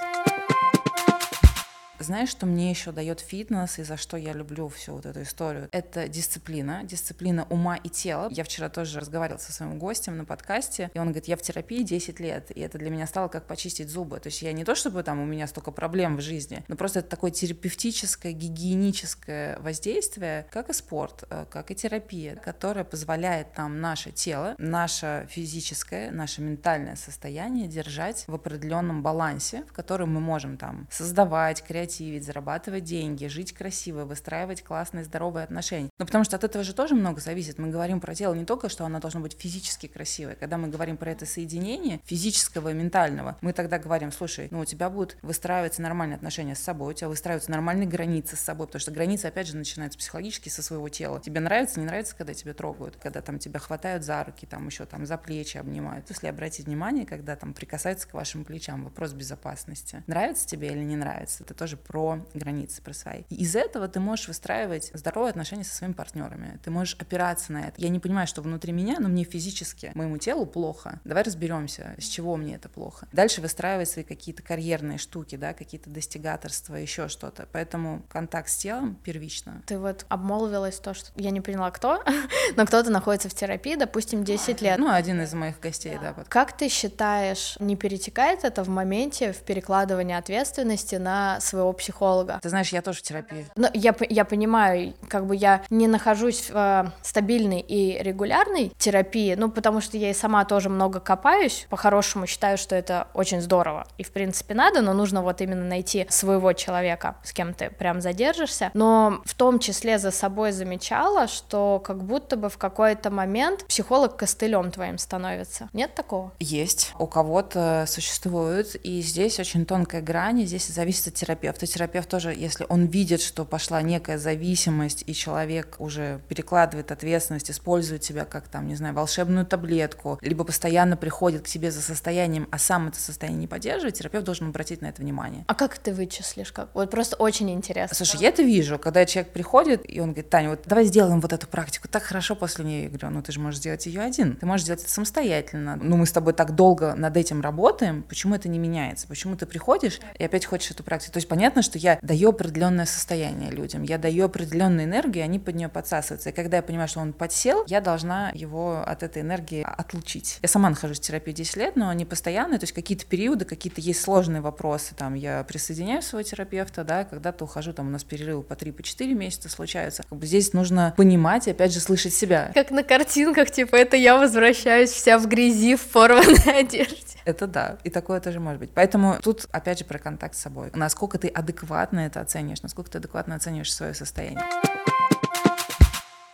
Знаешь, 1.99 2.29
что 2.29 2.45
мне 2.45 2.69
еще 2.69 2.91
дает 2.91 3.21
фитнес 3.21 3.79
и 3.79 3.83
за 3.83 3.95
что 3.95 4.17
я 4.17 4.33
люблю 4.33 4.67
всю 4.67 4.93
вот 4.95 5.05
эту 5.05 5.21
историю? 5.21 5.69
Это 5.71 6.09
дисциплина, 6.09 6.83
дисциплина 6.83 7.47
ума 7.49 7.77
и 7.77 7.87
тела. 7.87 8.27
Я 8.31 8.43
вчера 8.43 8.67
тоже 8.67 8.99
разговаривала 8.99 9.39
со 9.39 9.53
своим 9.53 9.79
гостем 9.79 10.17
на 10.17 10.25
подкасте, 10.25 10.91
и 10.93 10.99
он 10.99 11.05
говорит, 11.07 11.25
я 11.25 11.37
в 11.37 11.41
терапии 11.41 11.83
10 11.83 12.19
лет, 12.19 12.51
и 12.53 12.59
это 12.59 12.77
для 12.77 12.89
меня 12.89 13.07
стало 13.07 13.29
как 13.29 13.47
почистить 13.47 13.89
зубы. 13.89 14.19
То 14.19 14.27
есть 14.27 14.41
я 14.41 14.51
не 14.51 14.65
то, 14.65 14.75
чтобы 14.75 15.03
там 15.03 15.21
у 15.21 15.25
меня 15.25 15.47
столько 15.47 15.71
проблем 15.71 16.17
в 16.17 16.21
жизни, 16.21 16.65
но 16.67 16.75
просто 16.75 16.99
это 16.99 17.09
такое 17.09 17.31
терапевтическое, 17.31 18.33
гигиеническое 18.33 19.57
воздействие, 19.59 20.47
как 20.51 20.69
и 20.69 20.73
спорт, 20.73 21.23
э, 21.29 21.45
как 21.49 21.71
и 21.71 21.75
терапия, 21.75 22.35
которая 22.35 22.83
позволяет 22.83 23.57
нам 23.57 23.79
наше 23.79 24.11
тело, 24.11 24.55
наше 24.57 25.27
физическое, 25.29 26.11
наше 26.11 26.41
ментальное 26.41 26.97
состояние 26.97 27.69
держать 27.69 28.25
в 28.27 28.35
определенном 28.35 29.01
балансе, 29.01 29.63
в 29.63 29.71
котором 29.71 30.13
мы 30.13 30.19
можем 30.19 30.57
там 30.57 30.89
создавать, 30.91 31.63
креативить, 31.63 31.84
креативить, 31.85 32.25
зарабатывать 32.25 32.83
деньги, 32.83 33.27
жить 33.27 33.53
красиво, 33.53 34.05
выстраивать 34.05 34.63
классные 34.63 35.03
здоровые 35.03 35.43
отношения. 35.43 35.89
Но 35.99 36.05
потому 36.05 36.23
что 36.23 36.35
от 36.35 36.43
этого 36.43 36.63
же 36.63 36.73
тоже 36.73 36.95
много 36.95 37.21
зависит. 37.21 37.59
Мы 37.59 37.69
говорим 37.69 37.99
про 37.99 38.15
тело 38.15 38.33
не 38.33 38.45
только, 38.45 38.69
что 38.69 38.85
оно 38.85 38.99
должно 38.99 39.21
быть 39.21 39.37
физически 39.39 39.87
красивое. 39.87 40.35
Когда 40.35 40.57
мы 40.57 40.67
говорим 40.67 40.97
про 40.97 41.11
это 41.11 41.25
соединение 41.25 41.99
физического 42.03 42.71
и 42.71 42.73
ментального, 42.73 43.37
мы 43.41 43.53
тогда 43.53 43.77
говорим, 43.77 44.11
слушай, 44.11 44.47
ну 44.51 44.61
у 44.61 44.65
тебя 44.65 44.89
будут 44.89 45.17
выстраиваться 45.21 45.81
нормальные 45.81 46.15
отношения 46.15 46.55
с 46.55 46.59
собой, 46.59 46.93
у 46.93 46.95
тебя 46.95 47.09
выстраиваются 47.09 47.51
нормальные 47.51 47.87
границы 47.87 48.35
с 48.35 48.39
собой, 48.39 48.67
потому 48.67 48.79
что 48.79 48.91
границы, 48.91 49.27
опять 49.27 49.47
же, 49.47 49.55
начинаются 49.55 49.99
психологически 49.99 50.49
со 50.49 50.63
своего 50.63 50.89
тела. 50.89 51.21
Тебе 51.21 51.39
нравится, 51.39 51.79
не 51.79 51.85
нравится, 51.85 52.15
когда 52.15 52.33
тебя 52.33 52.53
трогают, 52.53 52.95
когда 52.97 53.21
там 53.21 53.37
тебя 53.37 53.59
хватают 53.59 54.03
за 54.03 54.23
руки, 54.23 54.45
там 54.45 54.65
еще 54.65 54.85
там 54.85 55.05
за 55.05 55.17
плечи 55.17 55.57
обнимают. 55.57 56.09
Если 56.09 56.27
обратить 56.27 56.65
внимание, 56.65 57.05
когда 57.05 57.35
там 57.35 57.53
прикасаются 57.53 58.07
к 58.07 58.13
вашим 58.13 58.43
плечам, 58.43 58.83
вопрос 58.83 59.13
безопасности. 59.13 60.03
Нравится 60.07 60.47
тебе 60.47 60.69
или 60.69 60.83
не 60.83 60.95
нравится, 60.95 61.43
это 61.43 61.53
тоже 61.53 61.74
тоже 61.75 61.87
про 61.87 62.19
границы, 62.33 62.81
про 62.81 62.93
свои. 62.93 63.23
И 63.29 63.35
из 63.35 63.55
этого 63.55 63.87
ты 63.87 63.99
можешь 63.99 64.27
выстраивать 64.27 64.91
здоровые 64.93 65.31
отношения 65.31 65.63
со 65.63 65.75
своими 65.75 65.93
партнерами. 65.93 66.59
Ты 66.63 66.71
можешь 66.71 66.95
опираться 66.99 67.51
на 67.51 67.67
это. 67.67 67.73
Я 67.77 67.89
не 67.89 67.99
понимаю, 67.99 68.27
что 68.27 68.41
внутри 68.41 68.71
меня, 68.73 68.97
но 68.99 69.07
мне 69.07 69.23
физически, 69.23 69.91
моему 69.95 70.17
телу 70.17 70.45
плохо. 70.45 70.99
Давай 71.03 71.23
разберемся, 71.23 71.95
с 71.97 72.05
чего 72.05 72.35
мне 72.37 72.55
это 72.55 72.69
плохо. 72.69 73.07
Дальше 73.11 73.41
выстраивать 73.41 73.89
свои 73.89 74.03
какие-то 74.03 74.43
карьерные 74.43 74.97
штуки, 74.97 75.35
да, 75.35 75.53
какие-то 75.53 75.89
достигаторства, 75.89 76.75
еще 76.75 77.07
что-то. 77.07 77.47
Поэтому 77.51 78.03
контакт 78.09 78.49
с 78.49 78.57
телом 78.57 78.95
первично. 79.03 79.61
Ты 79.65 79.77
вот 79.77 80.05
обмолвилась 80.09 80.79
то, 80.79 80.93
что 80.93 81.11
я 81.15 81.31
не 81.31 81.41
поняла, 81.41 81.71
кто, 81.71 82.03
но 82.55 82.65
кто-то 82.65 82.89
находится 82.89 83.29
в 83.29 83.33
терапии, 83.33 83.75
допустим, 83.75 84.23
10 84.23 84.61
лет. 84.61 84.77
Ну, 84.77 84.91
один 84.91 85.21
из 85.21 85.33
моих 85.33 85.59
гостей, 85.59 85.97
да. 86.01 86.13
Вот. 86.13 86.27
Как 86.27 86.55
ты 86.55 86.69
считаешь, 86.69 87.57
не 87.59 87.75
перетекает 87.75 88.43
это 88.43 88.63
в 88.63 88.69
моменте 88.69 89.33
в 89.33 89.39
перекладывании 89.39 90.15
ответственности 90.15 90.95
на 90.95 91.39
своего 91.39 91.64
своего 91.65 91.73
психолога. 91.73 92.39
Ты 92.41 92.49
знаешь, 92.49 92.69
я 92.69 92.81
тоже 92.81 92.99
в 92.99 93.01
терапии. 93.01 93.47
Но 93.55 93.69
я, 93.73 93.95
я 94.09 94.25
понимаю, 94.25 94.93
как 95.07 95.25
бы 95.25 95.35
я 95.35 95.61
не 95.69 95.87
нахожусь 95.87 96.49
в 96.49 96.55
э, 96.55 96.91
стабильной 97.01 97.61
и 97.61 98.01
регулярной 98.01 98.71
терапии, 98.77 99.35
ну, 99.35 99.49
потому 99.49 99.81
что 99.81 99.97
я 99.97 100.09
и 100.09 100.13
сама 100.13 100.45
тоже 100.45 100.69
много 100.69 100.99
копаюсь, 100.99 101.67
по-хорошему 101.69 102.27
считаю, 102.27 102.57
что 102.57 102.75
это 102.75 103.07
очень 103.13 103.41
здорово, 103.41 103.87
и 103.97 104.03
в 104.03 104.11
принципе 104.11 104.53
надо, 104.53 104.81
но 104.81 104.93
нужно 104.93 105.21
вот 105.21 105.41
именно 105.41 105.65
найти 105.65 106.05
своего 106.09 106.53
человека, 106.53 107.15
с 107.23 107.31
кем 107.31 107.53
ты 107.53 107.69
прям 107.69 108.01
задержишься, 108.01 108.71
но 108.73 109.21
в 109.25 109.33
том 109.33 109.59
числе 109.59 109.97
за 109.97 110.11
собой 110.11 110.51
замечала, 110.51 111.27
что 111.27 111.81
как 111.83 112.03
будто 112.03 112.37
бы 112.37 112.49
в 112.49 112.57
какой-то 112.57 113.09
момент 113.09 113.65
психолог 113.67 114.17
костылем 114.17 114.71
твоим 114.71 114.97
становится. 114.97 115.69
Нет 115.73 115.95
такого? 115.95 116.31
Есть. 116.39 116.93
У 116.99 117.07
кого-то 117.07 117.85
существует, 117.87 118.75
и 118.85 119.01
здесь 119.01 119.39
очень 119.39 119.65
тонкая 119.65 120.01
грань, 120.01 120.41
и 120.41 120.45
здесь 120.45 120.67
зависит 120.67 121.07
от 121.07 121.13
терапевта 121.15 121.54
автотерапевт 121.55 122.09
тоже, 122.09 122.33
если 122.35 122.65
он 122.69 122.85
видит, 122.85 123.21
что 123.21 123.45
пошла 123.45 123.81
некая 123.81 124.17
зависимость, 124.17 125.03
и 125.07 125.13
человек 125.13 125.75
уже 125.79 126.19
перекладывает 126.27 126.91
ответственность, 126.91 127.49
использует 127.49 128.03
себя 128.03 128.25
как 128.25 128.47
там, 128.47 128.67
не 128.67 128.75
знаю, 128.75 128.93
волшебную 128.93 129.45
таблетку, 129.45 130.19
либо 130.21 130.43
постоянно 130.43 130.97
приходит 130.97 131.43
к 131.43 131.47
тебе 131.47 131.71
за 131.71 131.81
состоянием, 131.81 132.47
а 132.51 132.57
сам 132.57 132.89
это 132.89 132.99
состояние 132.99 133.41
не 133.41 133.47
поддерживает, 133.47 133.95
терапевт 133.95 134.25
должен 134.25 134.49
обратить 134.49 134.81
на 134.81 134.87
это 134.87 135.01
внимание. 135.01 135.45
А 135.47 135.55
как 135.55 135.77
ты 135.77 135.93
вычислишь? 135.93 136.51
Как? 136.51 136.69
Вот 136.73 136.91
просто 136.91 137.15
очень 137.15 137.49
интересно. 137.51 137.95
Слушай, 137.95 138.21
я 138.21 138.29
это 138.29 138.43
вижу, 138.43 138.77
когда 138.77 139.05
человек 139.05 139.31
приходит, 139.31 139.81
и 139.85 139.99
он 139.99 140.09
говорит, 140.09 140.29
Таня, 140.29 140.49
вот 140.49 140.63
давай 140.65 140.85
сделаем 140.85 141.21
вот 141.21 141.31
эту 141.33 141.47
практику, 141.47 141.87
так 141.87 142.03
хорошо 142.03 142.35
после 142.35 142.65
нее. 142.65 142.83
Я 142.83 142.89
говорю, 142.89 143.09
ну 143.09 143.21
ты 143.21 143.31
же 143.31 143.39
можешь 143.39 143.59
сделать 143.59 143.85
ее 143.85 144.01
один, 144.01 144.35
ты 144.35 144.45
можешь 144.45 144.65
сделать 144.65 144.81
это 144.81 144.91
самостоятельно. 144.91 145.77
Ну 145.77 145.97
мы 145.97 146.05
с 146.05 146.11
тобой 146.11 146.33
так 146.33 146.55
долго 146.55 146.95
над 146.95 147.15
этим 147.17 147.41
работаем, 147.41 148.03
почему 148.03 148.35
это 148.35 148.49
не 148.49 148.59
меняется? 148.59 149.07
Почему 149.07 149.35
ты 149.35 149.45
приходишь 149.45 149.99
и 150.19 150.23
опять 150.23 150.45
хочешь 150.45 150.71
эту 150.71 150.83
практику? 150.83 151.13
То 151.13 151.17
есть 151.17 151.27
понятно, 151.27 151.44
понятно, 151.45 151.61
что 151.61 151.77
я 151.77 151.99
даю 152.01 152.29
определенное 152.29 152.87
состояние 152.87 153.51
людям, 153.51 153.83
я 153.83 153.99
даю 153.99 154.25
определенную 154.25 154.85
энергию, 154.85 155.23
они 155.23 155.37
под 155.37 155.53
нее 155.53 155.69
подсасываются. 155.69 156.29
И 156.29 156.33
когда 156.33 156.57
я 156.57 156.63
понимаю, 156.63 156.87
что 156.87 157.01
он 157.01 157.13
подсел, 157.13 157.63
я 157.67 157.81
должна 157.81 158.31
его 158.33 158.81
от 158.83 159.03
этой 159.03 159.21
энергии 159.21 159.63
отлучить. 159.63 160.39
Я 160.41 160.49
сама 160.49 160.71
нахожусь 160.71 160.97
в 160.97 161.01
терапии 161.01 161.33
10 161.33 161.57
лет, 161.57 161.75
но 161.75 161.93
не 161.93 162.03
постоянно, 162.03 162.57
то 162.57 162.63
есть 162.63 162.73
какие-то 162.73 163.05
периоды, 163.05 163.45
какие-то 163.45 163.79
есть 163.79 164.01
сложные 164.01 164.41
вопросы, 164.41 164.95
там 164.95 165.13
я 165.13 165.43
присоединяю 165.43 166.01
своего 166.01 166.27
терапевта, 166.27 166.83
да, 166.83 167.03
когда-то 167.03 167.43
ухожу, 167.43 167.73
там 167.73 167.89
у 167.89 167.91
нас 167.91 168.03
перерывы 168.03 168.41
по 168.41 168.55
3 168.55 168.71
по 168.71 168.81
4 168.81 169.13
месяца 169.13 169.47
случаются. 169.47 170.01
Как 170.09 170.17
бы 170.17 170.25
здесь 170.25 170.51
нужно 170.53 170.95
понимать 170.97 171.47
и 171.47 171.51
опять 171.51 171.71
же 171.71 171.79
слышать 171.79 172.15
себя. 172.15 172.49
Как 172.55 172.71
на 172.71 172.81
картинках, 172.81 173.51
типа, 173.51 173.75
это 173.75 173.97
я 173.97 174.17
возвращаюсь 174.17 174.89
вся 174.89 175.19
в 175.19 175.27
грязи, 175.27 175.75
в 175.75 175.83
порванной 175.89 176.59
одежде. 176.59 177.14
Это 177.25 177.47
да, 177.47 177.77
и 177.83 177.89
такое 177.89 178.19
тоже 178.19 178.39
может 178.39 178.59
быть. 178.59 178.71
Поэтому 178.73 179.17
тут 179.21 179.47
опять 179.51 179.79
же 179.79 179.85
про 179.85 179.97
контакт 179.97 180.35
с 180.35 180.39
собой. 180.39 180.69
Насколько 180.73 181.17
ты 181.17 181.27
адекватно 181.27 181.99
это 182.01 182.21
оцениваешь, 182.21 182.61
насколько 182.61 182.91
ты 182.91 182.99
адекватно 182.99 183.35
оцениваешь 183.35 183.73
свое 183.73 183.93
состояние. 183.95 184.43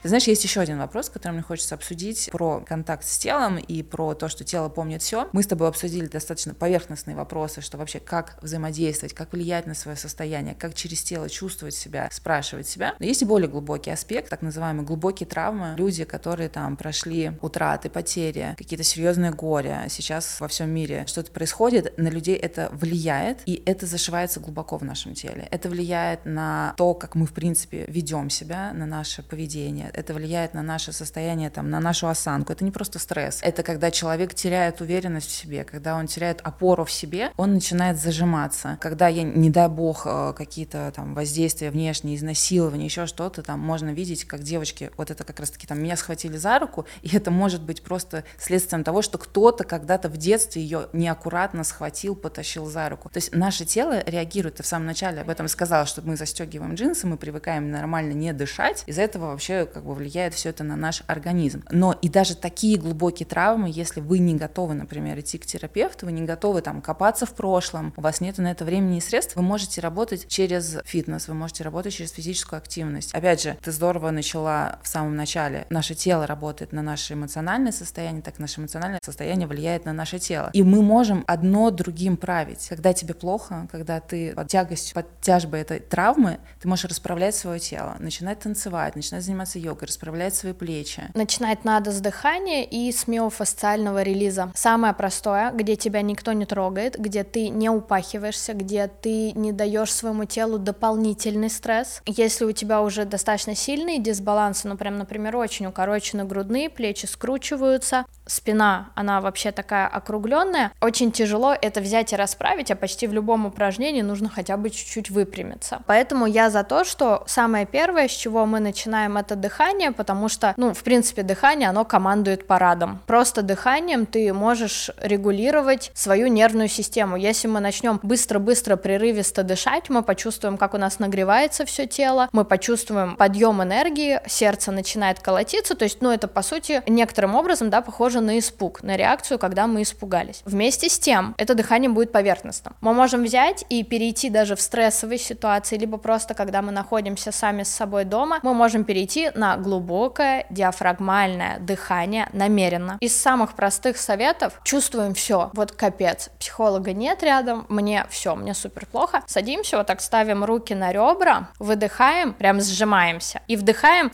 Ты 0.02 0.08
знаешь, 0.08 0.24
есть 0.24 0.44
еще 0.44 0.62
один 0.62 0.80
вопрос, 0.80 1.10
который 1.10 1.34
мне 1.34 1.42
хочется 1.44 1.76
обсудить 1.76 2.30
про 2.32 2.62
контакт 2.62 3.06
с 3.06 3.20
телом 3.20 3.58
и 3.58 3.84
про 3.84 4.16
то, 4.16 4.30
что 4.30 4.44
тело 4.44 4.68
помнит 4.68 5.04
все. 5.04 5.30
Мы 5.32 5.44
с 5.44 5.48
тобой 5.48 5.68
обсудили 5.68 6.08
достаточно 6.08 6.56
поверхностные 6.56 7.16
вопросы, 7.16 7.62
что 7.62 7.78
вообще 7.78 8.00
как 8.00 8.40
взаимодействовать, 8.42 9.14
как 9.14 9.32
влиять 9.34 9.68
на 9.68 9.76
свое 9.76 9.96
состояние, 9.96 10.56
как 10.56 10.74
через 10.74 11.04
тело 11.04 11.30
чувствовать 11.30 11.76
себя, 11.76 12.10
спрашивать 12.12 12.68
себя. 12.68 12.96
Но 12.98 13.06
есть 13.06 13.22
и 13.22 13.26
более 13.26 13.48
глубокий 13.48 13.92
аспект, 13.92 14.30
так 14.30 14.42
называемые 14.42 14.86
глубокие 14.86 15.28
травмы. 15.28 15.76
Люди, 15.78 16.04
которые 16.04 16.50
там 16.50 16.78
прошли 16.78 17.34
утраты, 17.42 17.90
потери, 17.92 18.56
какие-то 18.58 18.84
серьезные 18.84 19.32
горе, 19.32 19.86
сейчас 19.90 20.40
во 20.40 20.48
всем 20.48 20.72
мире 20.72 21.06
что-то 21.06 21.32
происходит, 21.32 21.96
на 21.98 22.08
людей 22.08 22.36
это 22.36 22.70
влияет, 22.72 23.42
и 23.46 23.62
это 23.68 23.86
зашивается 23.86 24.40
глубоко 24.40 24.78
в 24.80 24.84
нашем 24.84 25.14
теле. 25.14 25.48
Это 25.52 25.70
влияет 25.70 26.26
на 26.26 26.74
то, 26.76 26.96
как 26.96 27.14
мы, 27.14 27.28
в 27.28 27.34
принципе, 27.34 27.86
ведем 27.88 28.32
себя, 28.32 28.74
на 28.74 28.88
наше 28.88 29.22
поведение, 29.22 29.91
это 29.94 30.14
влияет 30.14 30.54
на 30.54 30.62
наше 30.62 30.92
состояние, 30.92 31.50
там, 31.50 31.70
на 31.70 31.80
нашу 31.80 32.08
осанку. 32.08 32.54
Это 32.54 32.64
не 32.64 32.72
просто 32.72 33.00
стресс. 33.00 33.40
Это 33.42 33.64
когда 33.64 33.92
человек 33.92 34.34
теряет 34.34 34.82
уверенность 34.82 35.30
в 35.30 35.32
себе, 35.32 35.64
когда 35.64 35.96
он 35.96 36.08
теряет 36.08 36.42
опору 36.42 36.86
в 36.86 36.92
себе, 36.92 37.32
он 37.38 37.54
начинает 37.54 38.00
зажиматься. 38.00 38.78
Когда 38.82 39.08
я, 39.08 39.24
не 39.24 39.50
дай 39.50 39.68
бог, 39.68 40.04
э, 40.06 40.34
какие-то 40.38 40.92
там 40.96 41.14
воздействия 41.14 41.72
внешние, 41.72 42.16
изнасилования, 42.16 42.86
еще 42.86 43.06
что-то, 43.06 43.44
там 43.44 43.60
можно 43.60 43.90
видеть, 43.90 44.26
как 44.26 44.44
девочки, 44.44 44.92
вот 44.98 45.12
это 45.12 45.24
как 45.24 45.40
раз-таки 45.40 45.68
там 45.68 45.82
меня 45.82 45.96
схватили 45.96 46.38
за 46.38 46.60
руку, 46.60 46.86
и 47.02 47.16
это 47.16 47.32
может 47.32 47.62
быть 47.62 47.84
просто 47.84 48.24
следствием 48.38 48.84
того, 48.84 49.02
что 49.02 49.18
кто-то 49.18 49.64
когда-то 49.64 50.10
в 50.10 50.18
детстве 50.18 50.62
ее 50.62 50.88
неаккуратно 50.94 51.64
схватил, 51.64 52.16
потащил 52.16 52.66
за 52.66 52.90
руку. 52.90 53.10
То 53.10 53.18
есть 53.18 53.34
наше 53.34 53.66
тело 53.66 54.04
реагирует. 54.06 54.56
Ты 54.56 54.64
в 54.64 54.68
самом 54.68 54.86
начале 54.86 55.22
об 55.22 55.30
этом 55.30 55.48
сказала, 55.48 55.86
что 55.86 56.02
мы 56.02 56.16
застегиваем 56.16 56.76
джинсы, 56.76 57.08
мы 57.08 57.18
привыкаем 57.18 57.72
нормально 57.72 58.14
не 58.14 58.34
дышать. 58.34 58.84
Из-за 58.88 59.02
этого 59.02 59.28
вообще 59.28 59.66
как 59.66 59.81
бы 59.84 59.94
влияет 59.94 60.34
все 60.34 60.50
это 60.50 60.64
на 60.64 60.76
наш 60.76 61.04
организм. 61.08 61.64
Но 61.72 61.94
и 62.02 62.10
даже 62.10 62.36
такие 62.36 62.78
глубокие 62.78 63.26
травмы, 63.26 63.70
если 63.72 64.02
вы 64.02 64.20
не 64.20 64.36
готовы, 64.36 64.74
например, 64.74 65.20
идти 65.20 65.38
к 65.38 65.46
терапевту, 65.46 66.06
вы 66.06 66.12
не 66.12 66.22
готовы 66.22 66.62
там 66.62 66.82
копаться 66.82 67.26
в 67.26 67.34
прошлом, 67.34 67.94
у 67.98 68.02
вас 68.02 68.22
нет 68.22 68.38
на 68.38 68.52
это 68.52 68.66
времени 68.66 68.98
и 68.98 69.02
средств, 69.02 69.36
вы 69.36 69.42
можете 69.42 69.82
работать 69.82 70.28
через 70.28 70.78
фитнес, 70.86 71.28
вы 71.28 71.34
можете 71.34 71.64
работать 71.64 71.94
через 71.94 72.12
физическую 72.12 72.58
активность. 72.58 73.14
Опять 73.14 73.42
же, 73.42 73.58
ты 73.62 73.72
здорово 73.72 74.12
начала 74.12 74.80
в 74.84 74.88
самом 74.88 75.16
начале. 75.16 75.66
Наше 75.70 75.96
тело 75.96 76.28
работает 76.28 76.72
на 76.72 76.82
наше 76.82 77.14
эмоциональное 77.14 77.72
состояние, 77.72 78.22
так 78.22 78.40
наше 78.40 78.60
эмоциональное 78.62 79.00
состояние 79.04 79.48
влияет 79.48 79.86
на 79.86 79.94
наше 79.94 80.20
тело. 80.20 80.50
И 80.54 80.64
мы 80.64 80.82
можем 80.82 81.24
одно 81.28 81.72
другим 81.72 82.18
править. 82.18 82.68
Когда 82.70 82.94
тебе 82.94 83.14
плохо, 83.14 83.68
когда 83.72 84.00
ты 84.00 84.34
под 84.34 84.48
тягостью, 84.48 84.96
под 84.96 85.08
тяжбой 85.22 85.62
этой 85.62 85.80
травмы, 85.80 86.40
ты 86.60 86.68
можешь 86.68 86.86
расправлять 86.86 87.36
свое 87.36 87.60
тело, 87.60 87.96
начинать 88.00 88.40
танцевать, 88.40 88.96
начинать 88.96 89.24
заниматься 89.24 89.60
йогой, 89.60 89.71
йогой, 89.72 89.88
расправлять 89.88 90.36
свои 90.36 90.54
плечи. 90.54 91.04
Начинать 91.14 91.64
надо 91.66 91.92
с 91.92 92.00
дыхания 92.00 92.64
и 92.64 92.92
с 92.92 93.08
миофасциального 93.08 94.04
релиза. 94.04 94.52
Самое 94.54 94.94
простое, 94.94 95.52
где 95.52 95.76
тебя 95.76 96.02
никто 96.02 96.34
не 96.34 96.46
трогает, 96.46 97.00
где 97.00 97.24
ты 97.24 97.50
не 97.50 97.70
упахиваешься, 97.70 98.54
где 98.54 98.88
ты 98.88 99.32
не 99.32 99.52
даешь 99.52 99.94
своему 99.94 100.26
телу 100.26 100.60
дополнительный 100.60 101.50
стресс. 101.50 102.02
Если 102.06 102.46
у 102.46 102.52
тебя 102.52 102.82
уже 102.82 103.06
достаточно 103.06 103.56
сильные 103.56 104.00
дисбалансы, 104.00 104.68
ну 104.68 104.78
прям, 104.78 104.98
например, 104.98 105.36
очень 105.38 105.66
укорочены 105.66 106.26
грудные, 106.26 106.70
плечи 106.70 107.06
скручиваются, 107.06 108.06
спина, 108.26 108.92
она 108.96 109.22
вообще 109.22 109.52
такая 109.52 109.88
округленная, 109.88 110.72
очень 110.82 111.12
тяжело 111.12 111.54
это 111.60 111.82
взять 111.82 112.14
и 112.14 112.16
расправить, 112.16 112.72
а 112.72 112.76
почти 112.76 113.08
в 113.08 113.14
любом 113.14 113.46
упражнении 113.46 114.02
нужно 114.02 114.30
хотя 114.30 114.58
бы 114.58 114.70
чуть-чуть 114.70 115.10
выпрямиться. 115.10 115.82
Поэтому 115.86 116.26
я 116.26 116.50
за 116.50 116.64
то, 116.64 116.84
что 116.84 117.24
самое 117.28 117.66
первое, 117.66 118.08
с 118.08 118.12
чего 118.12 118.46
мы 118.46 118.60
начинаем 118.60 119.18
это 119.18 119.36
дыхание, 119.36 119.61
потому 119.96 120.28
что, 120.28 120.54
ну, 120.58 120.74
в 120.74 120.84
принципе, 120.84 121.24
дыхание, 121.24 121.70
оно 121.70 121.86
командует 121.86 122.48
парадом. 122.48 123.00
Просто 123.06 123.42
дыханием 123.44 124.06
ты 124.06 124.34
можешь 124.34 124.90
регулировать 125.02 125.92
свою 125.94 126.28
нервную 126.28 126.68
систему. 126.68 127.16
Если 127.16 127.48
мы 127.48 127.60
начнем 127.60 128.00
быстро-быстро, 128.02 128.76
прерывисто 128.76 129.44
дышать, 129.44 129.90
мы 129.90 130.02
почувствуем, 130.02 130.58
как 130.58 130.74
у 130.74 130.78
нас 130.78 131.00
нагревается 131.00 131.66
все 131.66 131.86
тело, 131.86 132.28
мы 132.32 132.44
почувствуем 132.44 133.16
подъем 133.16 133.62
энергии, 133.62 134.20
сердце 134.26 134.72
начинает 134.72 135.20
колотиться, 135.20 135.76
то 135.76 135.84
есть, 135.84 136.02
ну, 136.02 136.10
это, 136.10 136.28
по 136.28 136.42
сути, 136.42 136.82
некоторым 136.88 137.36
образом, 137.36 137.70
да, 137.70 137.82
похоже 137.82 138.20
на 138.20 138.40
испуг, 138.40 138.82
на 138.82 138.98
реакцию, 138.98 139.38
когда 139.38 139.68
мы 139.68 139.84
испугались. 139.84 140.42
Вместе 140.46 140.90
с 140.90 140.98
тем, 140.98 141.36
это 141.38 141.54
дыхание 141.54 141.90
будет 141.90 142.12
поверхностным. 142.12 142.76
Мы 142.82 142.94
можем 142.94 143.24
взять 143.24 143.64
и 143.70 143.84
перейти 143.84 144.30
даже 144.30 144.56
в 144.56 144.62
стрессовые 144.62 145.20
ситуации, 145.20 145.78
либо 145.78 145.98
просто, 145.98 146.34
когда 146.34 146.62
мы 146.62 146.72
находимся 146.72 147.32
сами 147.32 147.64
с 147.64 147.70
собой 147.70 148.06
дома, 148.06 148.40
мы 148.42 148.54
можем 148.54 148.84
перейти 148.84 149.30
на 149.36 149.51
глубокое 149.58 150.46
диафрагмальное 150.50 151.60
дыхание 151.60 152.30
намеренно. 152.34 152.98
Из 153.00 153.20
самых 153.20 153.54
простых 153.54 153.98
советов 153.98 154.60
чувствуем 154.64 155.14
все. 155.14 155.52
Вот 155.54 155.72
капец, 155.72 156.30
психолога 156.40 156.94
нет 156.94 157.24
рядом, 157.24 157.66
мне 157.70 158.06
все, 158.10 158.36
мне 158.36 158.54
супер 158.54 158.86
плохо. 158.86 159.24
Садимся, 159.28 159.78
вот 159.78 159.88
так 159.88 160.02
ставим 160.02 160.44
руки 160.44 160.74
на 160.74 160.92
ребра, 160.92 161.50
выдыхаем, 161.60 162.34
прям 162.34 162.62
сжимаемся 162.62 163.42
и 163.48 163.56
вдыхаем 163.56 164.12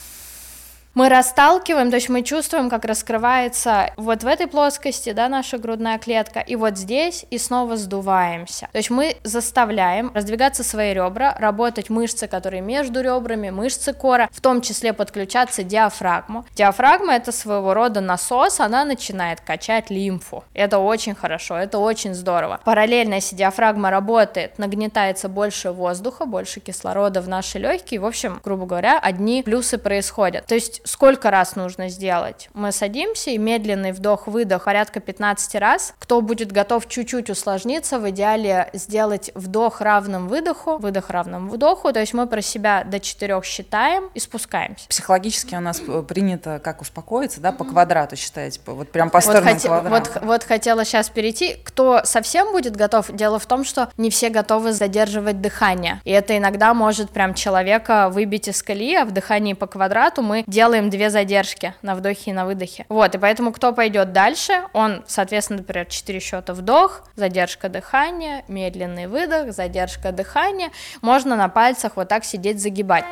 мы 0.97 1.10
расталкиваем, 1.10 1.91
то 1.91 1.97
есть 1.97 2.10
мы 2.10 2.23
чувствуем, 2.23 2.71
как 2.71 2.83
раскрывается 2.83 3.91
вот 3.97 4.23
в 4.23 4.25
этой 4.25 4.47
плоскости, 4.47 5.12
да, 5.12 5.29
наша 5.29 5.60
грудная 5.60 5.99
клетка, 5.99 6.39
и 6.39 6.55
вот 6.55 6.75
здесь, 6.75 7.23
и 7.29 7.38
снова 7.38 7.77
сдуваемся. 7.77 8.67
То 8.71 8.79
есть 8.79 8.89
мы 8.89 9.15
заставляем 9.23 10.12
раздвигаться 10.15 10.63
свои 10.63 10.95
ребра, 10.95 11.36
работать 11.38 11.91
мышцы, 11.91 12.25
которые 12.27 12.63
между 12.63 13.01
ребрами, 13.01 13.51
мышцы 13.51 13.93
кора, 13.93 14.27
в 14.31 14.41
том 14.41 14.62
числе 14.62 14.91
подключаться 14.91 15.62
диафрагму. 15.62 16.45
Диафрагма 16.55 17.13
это 17.13 17.31
своего 17.31 17.75
рода 17.75 18.01
насос, 18.01 18.60
она 18.60 18.83
начинает 18.83 19.39
качать 19.39 19.91
лимфу. 19.91 20.45
Это 20.55 20.79
очень 20.79 21.13
хорошо, 21.13 21.57
это 21.57 21.77
очень 21.77 22.15
здорово. 22.15 22.60
Параллельно, 22.65 23.13
если 23.13 23.36
диафрагма 23.36 23.91
работает, 23.91 24.57
нагнетается 24.57 25.29
больше 25.29 25.69
воздуха, 25.69 26.25
больше 26.25 26.60
кислорода 26.60 27.21
в 27.21 27.29
наши 27.29 27.60
легкие, 27.60 27.99
в 27.99 28.05
общем, 28.07 28.41
грубо 28.43 28.65
говоря, 28.65 28.97
одни 28.97 29.43
плюсы 29.43 29.77
происходят. 29.77 30.47
То 30.47 30.55
есть 30.55 30.81
сколько 30.88 31.30
раз 31.30 31.56
нужно 31.56 31.89
сделать? 31.89 32.50
Мы 32.54 32.71
садимся 32.71 33.32
и 33.32 33.38
медленный 33.38 33.91
вдох-выдох 33.91 34.65
порядка 34.78 35.00
15 35.00 35.56
раз. 35.56 35.93
Кто 35.97 36.21
будет 36.21 36.52
готов 36.52 36.88
чуть-чуть 36.88 37.30
усложниться, 37.30 38.00
в 38.00 38.10
идеале 38.10 38.69
сделать 38.73 39.32
вдох 39.34 39.82
равным 39.82 40.28
выдоху, 40.28 40.78
выдох 40.78 41.10
равным 41.10 41.50
вдоху, 41.50 41.91
то 41.91 42.00
есть 42.00 42.13
мы 42.13 42.28
про 42.28 42.41
себя 42.41 42.84
до 42.84 43.00
4 43.00 43.41
считаем 43.43 44.10
и 44.13 44.19
спускаемся. 44.19 44.88
Психологически 44.88 45.56
у 45.56 45.60
нас 45.60 45.82
э, 45.88 46.04
принято 46.08 46.60
как 46.63 46.82
успокоиться, 46.82 47.41
да, 47.41 47.52
по 47.52 47.65
квадрату 47.65 48.15
считать, 48.15 48.60
вот 48.65 48.91
прям 48.91 49.10
по 49.10 49.19
сторонам 49.19 49.54
вот, 49.54 49.63
квадрата. 49.63 50.12
Вот, 50.19 50.23
вот 50.23 50.43
хотела 50.43 50.86
сейчас 50.86 51.10
перейти. 51.10 51.58
Кто 51.63 52.02
совсем 52.04 52.52
будет 52.52 52.76
готов? 52.76 53.12
Дело 53.12 53.39
в 53.39 53.45
том, 53.45 53.63
что 53.63 53.89
не 53.97 54.10
все 54.10 54.30
готовы 54.30 54.73
задерживать 54.73 55.41
дыхание, 55.41 56.02
и 56.04 56.12
это 56.12 56.38
иногда 56.38 56.73
может 56.73 57.10
прям 57.10 57.34
человека 57.34 58.10
выбить 58.10 58.47
из 58.47 58.62
колеи, 58.62 58.95
а 58.95 59.06
в 59.06 59.12
дыхании 59.12 59.54
по 59.54 59.65
квадрату 59.65 60.21
мы 60.21 60.43
делаем 60.45 60.77
делаем 60.78 60.90
две 60.92 61.10
задержки 61.10 61.74
на 61.82 61.96
вдохе 61.96 62.32
и 62.32 62.34
на 62.34 62.46
выдохе. 62.46 62.86
Вот, 62.90 63.16
и 63.16 63.18
поэтому 63.18 63.52
кто 63.52 63.74
пойдет 63.74 64.13
дальше, 64.13 64.63
он, 64.74 65.04
соответственно, 65.08 65.60
например, 65.60 65.88
4 65.88 66.20
счета 66.20 66.54
вдох, 66.54 67.04
задержка 67.16 67.68
дыхания, 67.68 68.44
медленный 68.48 69.08
выдох, 69.08 69.54
задержка 69.54 70.12
дыхания. 70.12 70.70
Можно 71.02 71.36
на 71.36 71.50
пальцах 71.50 71.94
вот 71.96 72.10
так 72.10 72.24
сидеть, 72.24 72.62
загибать. 72.62 73.06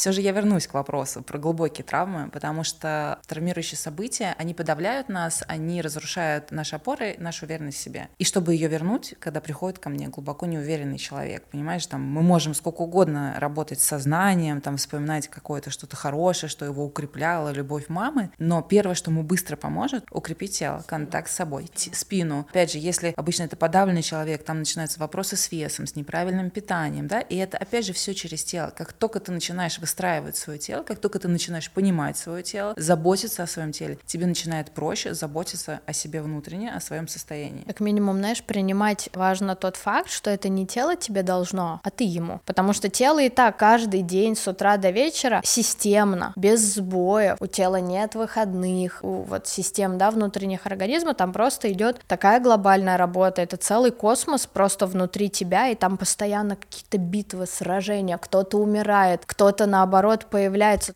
Все 0.00 0.12
же 0.12 0.22
я 0.22 0.32
вернусь 0.32 0.66
к 0.66 0.72
вопросу 0.72 1.20
про 1.20 1.38
глубокие 1.38 1.84
травмы, 1.84 2.30
потому 2.30 2.64
что 2.64 3.18
травмирующие 3.26 3.76
события, 3.76 4.34
они 4.38 4.54
подавляют 4.54 5.10
нас, 5.10 5.44
они 5.46 5.82
разрушают 5.82 6.52
наши 6.52 6.74
опоры, 6.74 7.16
нашу 7.18 7.44
уверенность 7.44 7.76
в 7.76 7.82
себе. 7.82 8.08
И 8.16 8.24
чтобы 8.24 8.54
ее 8.54 8.68
вернуть, 8.68 9.14
когда 9.20 9.42
приходит 9.42 9.78
ко 9.78 9.90
мне 9.90 10.08
глубоко 10.08 10.46
неуверенный 10.46 10.96
человек, 10.96 11.44
понимаешь, 11.50 11.84
там 11.84 12.00
мы 12.00 12.22
можем 12.22 12.54
сколько 12.54 12.80
угодно 12.80 13.34
работать 13.36 13.82
с 13.82 13.84
сознанием, 13.84 14.62
там 14.62 14.78
вспоминать 14.78 15.28
какое-то 15.28 15.68
что-то 15.68 15.96
хорошее, 15.96 16.48
что 16.48 16.64
его 16.64 16.86
укрепляло, 16.86 17.52
любовь 17.52 17.90
мамы, 17.90 18.30
но 18.38 18.62
первое, 18.62 18.94
что 18.94 19.10
ему 19.10 19.22
быстро 19.22 19.56
поможет, 19.56 20.06
укрепить 20.10 20.58
тело, 20.58 20.82
контакт 20.86 21.30
с 21.30 21.34
собой, 21.34 21.68
спину. 21.74 22.46
Опять 22.48 22.72
же, 22.72 22.78
если 22.78 23.12
обычно 23.18 23.42
это 23.42 23.56
подавленный 23.58 24.02
человек, 24.02 24.44
там 24.44 24.60
начинаются 24.60 24.98
вопросы 24.98 25.36
с 25.36 25.52
весом, 25.52 25.86
с 25.86 25.94
неправильным 25.94 26.48
питанием, 26.48 27.06
да, 27.06 27.20
и 27.20 27.36
это 27.36 27.58
опять 27.58 27.84
же 27.84 27.92
все 27.92 28.14
через 28.14 28.42
тело. 28.44 28.72
Как 28.74 28.94
только 28.94 29.20
ты 29.20 29.30
начинаешь 29.30 29.78
выстраивать 29.90 30.36
свое 30.36 30.58
тело, 30.58 30.84
как 30.84 31.00
только 31.00 31.18
ты 31.18 31.26
начинаешь 31.26 31.68
понимать 31.68 32.16
свое 32.16 32.44
тело, 32.44 32.74
заботиться 32.76 33.42
о 33.42 33.46
своем 33.48 33.72
теле, 33.72 33.98
тебе 34.06 34.26
начинает 34.26 34.70
проще 34.70 35.14
заботиться 35.14 35.80
о 35.84 35.92
себе 35.92 36.22
внутренне, 36.22 36.72
о 36.72 36.80
своем 36.80 37.08
состоянии. 37.08 37.64
Как 37.66 37.80
минимум, 37.80 38.18
знаешь, 38.18 38.42
принимать 38.44 39.08
важно 39.14 39.56
тот 39.56 39.76
факт, 39.76 40.08
что 40.08 40.30
это 40.30 40.48
не 40.48 40.64
тело 40.64 40.94
тебе 40.94 41.24
должно, 41.24 41.80
а 41.82 41.90
ты 41.90 42.04
ему. 42.04 42.40
Потому 42.46 42.72
что 42.72 42.88
тело 42.88 43.20
и 43.20 43.28
так 43.28 43.56
каждый 43.56 44.02
день 44.02 44.36
с 44.36 44.46
утра 44.46 44.76
до 44.76 44.90
вечера 44.90 45.40
системно, 45.44 46.32
без 46.36 46.60
сбоев. 46.74 47.36
У 47.40 47.46
тела 47.48 47.80
нет 47.80 48.14
выходных, 48.14 49.00
у 49.02 49.22
вот 49.22 49.48
систем, 49.48 49.98
да, 49.98 50.12
внутренних 50.12 50.66
организма, 50.66 51.14
там 51.14 51.32
просто 51.32 51.72
идет 51.72 52.00
такая 52.06 52.38
глобальная 52.38 52.96
работа. 52.96 53.42
Это 53.42 53.56
целый 53.56 53.90
космос 53.90 54.46
просто 54.46 54.86
внутри 54.86 55.30
тебя, 55.30 55.68
и 55.68 55.74
там 55.74 55.96
постоянно 55.96 56.54
какие-то 56.54 56.98
битвы, 56.98 57.46
сражения, 57.46 58.18
кто-то 58.18 58.58
умирает, 58.58 59.22
кто-то 59.26 59.66
наоборот 59.70 60.26
появляется. 60.28 60.92